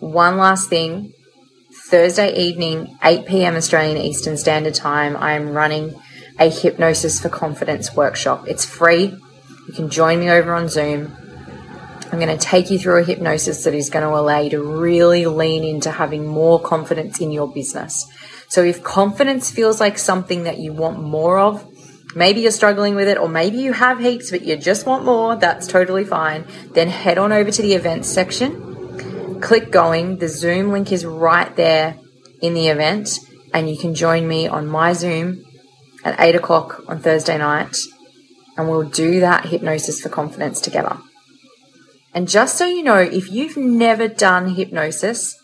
One 0.00 0.36
last 0.36 0.68
thing 0.68 1.12
Thursday 1.90 2.34
evening, 2.36 2.96
8 3.02 3.26
p.m. 3.26 3.56
Australian 3.56 3.98
Eastern 3.98 4.36
Standard 4.36 4.74
Time, 4.74 5.16
I 5.16 5.32
am 5.32 5.50
running 5.50 5.94
a 6.38 6.48
Hypnosis 6.48 7.20
for 7.20 7.28
Confidence 7.28 7.94
workshop. 7.94 8.46
It's 8.48 8.64
free. 8.64 9.16
You 9.66 9.74
can 9.74 9.90
join 9.90 10.20
me 10.20 10.30
over 10.30 10.54
on 10.54 10.68
Zoom. 10.68 11.16
I'm 12.14 12.20
going 12.20 12.38
to 12.38 12.46
take 12.46 12.70
you 12.70 12.78
through 12.78 13.00
a 13.00 13.04
hypnosis 13.04 13.64
that 13.64 13.74
is 13.74 13.90
going 13.90 14.08
to 14.08 14.16
allow 14.16 14.38
you 14.38 14.50
to 14.50 14.62
really 14.62 15.26
lean 15.26 15.64
into 15.64 15.90
having 15.90 16.28
more 16.28 16.60
confidence 16.60 17.20
in 17.20 17.32
your 17.32 17.52
business. 17.52 18.06
So 18.46 18.62
if 18.62 18.84
confidence 18.84 19.50
feels 19.50 19.80
like 19.80 19.98
something 19.98 20.44
that 20.44 20.58
you 20.58 20.72
want 20.72 21.02
more 21.02 21.40
of, 21.40 21.66
maybe 22.14 22.42
you're 22.42 22.52
struggling 22.52 22.94
with 22.94 23.08
it, 23.08 23.18
or 23.18 23.28
maybe 23.28 23.58
you 23.58 23.72
have 23.72 23.98
heaps, 23.98 24.30
but 24.30 24.42
you 24.42 24.56
just 24.56 24.86
want 24.86 25.04
more, 25.04 25.34
that's 25.34 25.66
totally 25.66 26.04
fine. 26.04 26.46
Then 26.70 26.86
head 26.86 27.18
on 27.18 27.32
over 27.32 27.50
to 27.50 27.62
the 27.62 27.72
events 27.72 28.08
section, 28.08 29.40
click 29.40 29.72
going. 29.72 30.18
The 30.18 30.28
Zoom 30.28 30.70
link 30.70 30.92
is 30.92 31.04
right 31.04 31.52
there 31.56 31.98
in 32.40 32.54
the 32.54 32.68
event, 32.68 33.18
and 33.52 33.68
you 33.68 33.76
can 33.76 33.92
join 33.92 34.28
me 34.28 34.46
on 34.46 34.68
my 34.68 34.92
Zoom 34.92 35.44
at 36.04 36.14
8 36.20 36.36
o'clock 36.36 36.80
on 36.86 37.00
Thursday 37.00 37.38
night, 37.38 37.76
and 38.56 38.70
we'll 38.70 38.88
do 38.88 39.18
that 39.18 39.46
hypnosis 39.46 40.00
for 40.00 40.10
confidence 40.10 40.60
together. 40.60 40.96
And 42.14 42.28
just 42.28 42.56
so 42.56 42.64
you 42.64 42.84
know, 42.84 42.98
if 42.98 43.30
you've 43.30 43.56
never 43.56 44.06
done 44.06 44.54
hypnosis, 44.54 45.36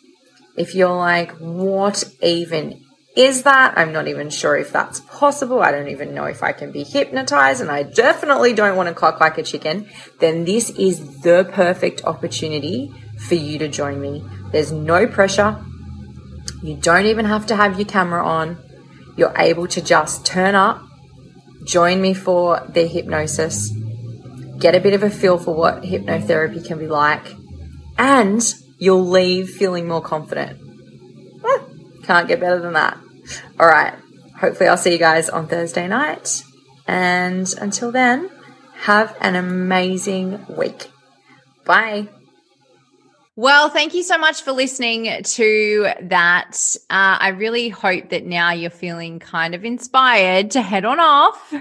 if 0.57 0.75
you're 0.75 0.95
like, 0.95 1.33
what 1.33 2.05
even 2.23 2.85
is 3.17 3.43
that? 3.43 3.77
I'm 3.77 3.93
not 3.93 4.07
even 4.07 4.31
sure 4.31 4.57
if 4.57 4.71
that's 4.71 5.01
possible. 5.01 5.63
I 5.63 5.73
don't 5.73 5.89
even 5.89 6.15
know 6.15 6.27
if 6.27 6.45
I 6.45 6.53
can 6.53 6.71
be 6.71 6.85
hypnotized, 6.85 7.61
and 7.61 7.71
I 7.71 7.83
definitely 7.83 8.53
don't 8.53 8.77
want 8.77 8.89
to 8.89 8.95
clock 8.95 9.21
like 9.21 9.37
a 9.37 9.43
chicken. 9.43 9.89
Then 10.21 10.45
this 10.45 10.71
is 10.71 11.23
the 11.23 11.49
perfect 11.53 12.05
opportunity 12.05 12.93
for 13.19 13.35
you 13.35 13.59
to 13.59 13.69
join 13.69 14.01
me. 14.01 14.25
There's 14.53 14.71
no 14.71 15.09
pressure. 15.09 15.63
You 16.63 16.77
don't 16.77 17.07
even 17.07 17.25
have 17.25 17.47
to 17.47 17.57
have 17.57 17.79
your 17.79 17.89
camera 17.89 18.25
on. 18.25 18.59
You're 19.17 19.35
able 19.37 19.67
to 19.69 19.83
just 19.83 20.25
turn 20.25 20.55
up, 20.55 20.81
join 21.65 22.01
me 22.01 22.15
for 22.15 22.65
the 22.69 22.87
hypnosis 22.87 23.71
get 24.61 24.75
a 24.75 24.81
bit 24.81 24.95
of 24.95 25.03
a 25.03 25.11
feel 25.11 25.39
for 25.39 25.55
what 25.55 25.83
hypnotherapy 25.83 26.65
can 26.65 26.79
be 26.79 26.87
like, 26.87 27.35
and 27.99 28.43
you'll 28.79 29.09
leave 29.09 29.51
feeling 29.51 29.89
more 29.89 30.03
confident. 30.03 30.61
Can't 32.05 32.29
get 32.29 32.41
better 32.41 32.61
than 32.61 32.73
that. 32.73 32.99
All 33.59 33.69
right. 33.69 33.95
Hopefully, 34.41 34.69
I'll 34.69 34.77
see 34.77 34.93
you 34.93 34.99
guys 34.99 35.29
on 35.29 35.47
Thursday 35.47 35.87
night. 35.87 36.43
And 36.89 37.53
until 37.61 37.93
then, 37.93 38.31
have 38.81 39.17
an 39.21 39.37
amazing 39.37 40.45
week. 40.49 40.91
Bye. 41.65 42.09
Well, 43.41 43.71
thank 43.71 43.95
you 43.95 44.03
so 44.03 44.19
much 44.19 44.43
for 44.43 44.53
listening 44.53 45.23
to 45.23 45.89
that. 46.03 46.77
Uh, 46.91 47.17
I 47.21 47.29
really 47.29 47.71
hope 47.71 48.11
that 48.11 48.27
now 48.27 48.53
you're 48.53 48.69
feeling 48.69 49.19
kind 49.19 49.55
of 49.55 49.65
inspired 49.65 50.51
to 50.51 50.61
head 50.61 50.85
on 50.85 51.01
off 51.01 51.55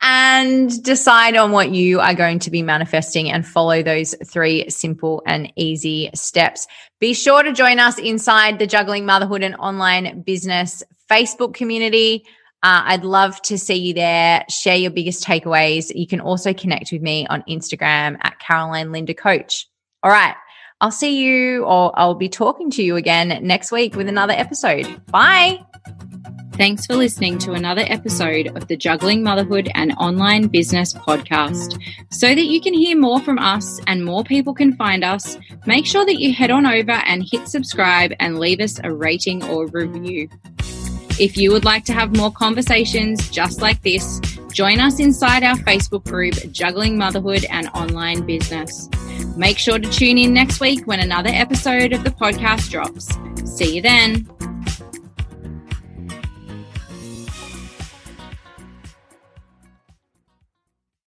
and 0.00 0.82
decide 0.82 1.36
on 1.36 1.52
what 1.52 1.72
you 1.72 2.00
are 2.00 2.14
going 2.14 2.38
to 2.38 2.50
be 2.50 2.62
manifesting 2.62 3.30
and 3.30 3.46
follow 3.46 3.82
those 3.82 4.14
three 4.24 4.70
simple 4.70 5.22
and 5.26 5.52
easy 5.56 6.08
steps. 6.14 6.66
Be 7.00 7.12
sure 7.12 7.42
to 7.42 7.52
join 7.52 7.78
us 7.78 7.98
inside 7.98 8.58
the 8.58 8.66
Juggling 8.66 9.04
Motherhood 9.04 9.42
and 9.42 9.56
Online 9.56 10.22
Business 10.22 10.82
Facebook 11.10 11.52
community. 11.52 12.24
Uh, 12.62 12.80
I'd 12.86 13.04
love 13.04 13.42
to 13.42 13.58
see 13.58 13.74
you 13.74 13.92
there. 13.92 14.46
Share 14.48 14.76
your 14.76 14.90
biggest 14.90 15.22
takeaways. 15.22 15.92
You 15.94 16.06
can 16.06 16.20
also 16.20 16.54
connect 16.54 16.92
with 16.92 17.02
me 17.02 17.26
on 17.26 17.42
Instagram 17.46 18.16
at 18.22 18.38
Caroline 18.38 18.90
Linda 18.90 19.12
Coach. 19.12 19.66
All 20.02 20.10
right. 20.10 20.34
I'll 20.80 20.90
see 20.90 21.22
you 21.22 21.64
or 21.64 21.92
I'll 21.98 22.14
be 22.14 22.28
talking 22.28 22.70
to 22.70 22.82
you 22.82 22.96
again 22.96 23.38
next 23.42 23.70
week 23.70 23.96
with 23.96 24.08
another 24.08 24.32
episode. 24.32 25.04
Bye. 25.06 25.64
Thanks 26.54 26.84
for 26.84 26.94
listening 26.94 27.38
to 27.38 27.52
another 27.52 27.84
episode 27.86 28.48
of 28.54 28.68
the 28.68 28.76
Juggling 28.76 29.22
Motherhood 29.22 29.70
and 29.74 29.92
Online 29.92 30.46
Business 30.46 30.92
podcast. 30.92 31.80
So 32.10 32.28
that 32.28 32.44
you 32.44 32.60
can 32.60 32.74
hear 32.74 32.98
more 32.98 33.20
from 33.20 33.38
us 33.38 33.80
and 33.86 34.04
more 34.04 34.24
people 34.24 34.52
can 34.52 34.76
find 34.76 35.02
us, 35.02 35.38
make 35.64 35.86
sure 35.86 36.04
that 36.04 36.20
you 36.20 36.34
head 36.34 36.50
on 36.50 36.66
over 36.66 36.92
and 36.92 37.26
hit 37.30 37.48
subscribe 37.48 38.12
and 38.20 38.38
leave 38.38 38.60
us 38.60 38.78
a 38.84 38.92
rating 38.92 39.42
or 39.44 39.68
review. 39.68 40.28
If 41.20 41.36
you 41.36 41.52
would 41.52 41.64
like 41.64 41.84
to 41.84 41.92
have 41.92 42.16
more 42.16 42.32
conversations 42.32 43.30
just 43.30 43.60
like 43.60 43.80
this, 43.82 44.20
Join 44.52 44.80
us 44.80 44.98
inside 44.98 45.44
our 45.44 45.56
Facebook 45.56 46.04
group, 46.04 46.34
Juggling 46.50 46.98
Motherhood 46.98 47.46
and 47.50 47.68
Online 47.68 48.26
Business. 48.26 48.88
Make 49.36 49.58
sure 49.58 49.78
to 49.78 49.88
tune 49.90 50.18
in 50.18 50.34
next 50.34 50.60
week 50.60 50.86
when 50.86 51.00
another 51.00 51.30
episode 51.32 51.92
of 51.92 52.02
the 52.02 52.10
podcast 52.10 52.70
drops. 52.70 53.08
See 53.44 53.76
you 53.76 53.82
then. 53.82 54.28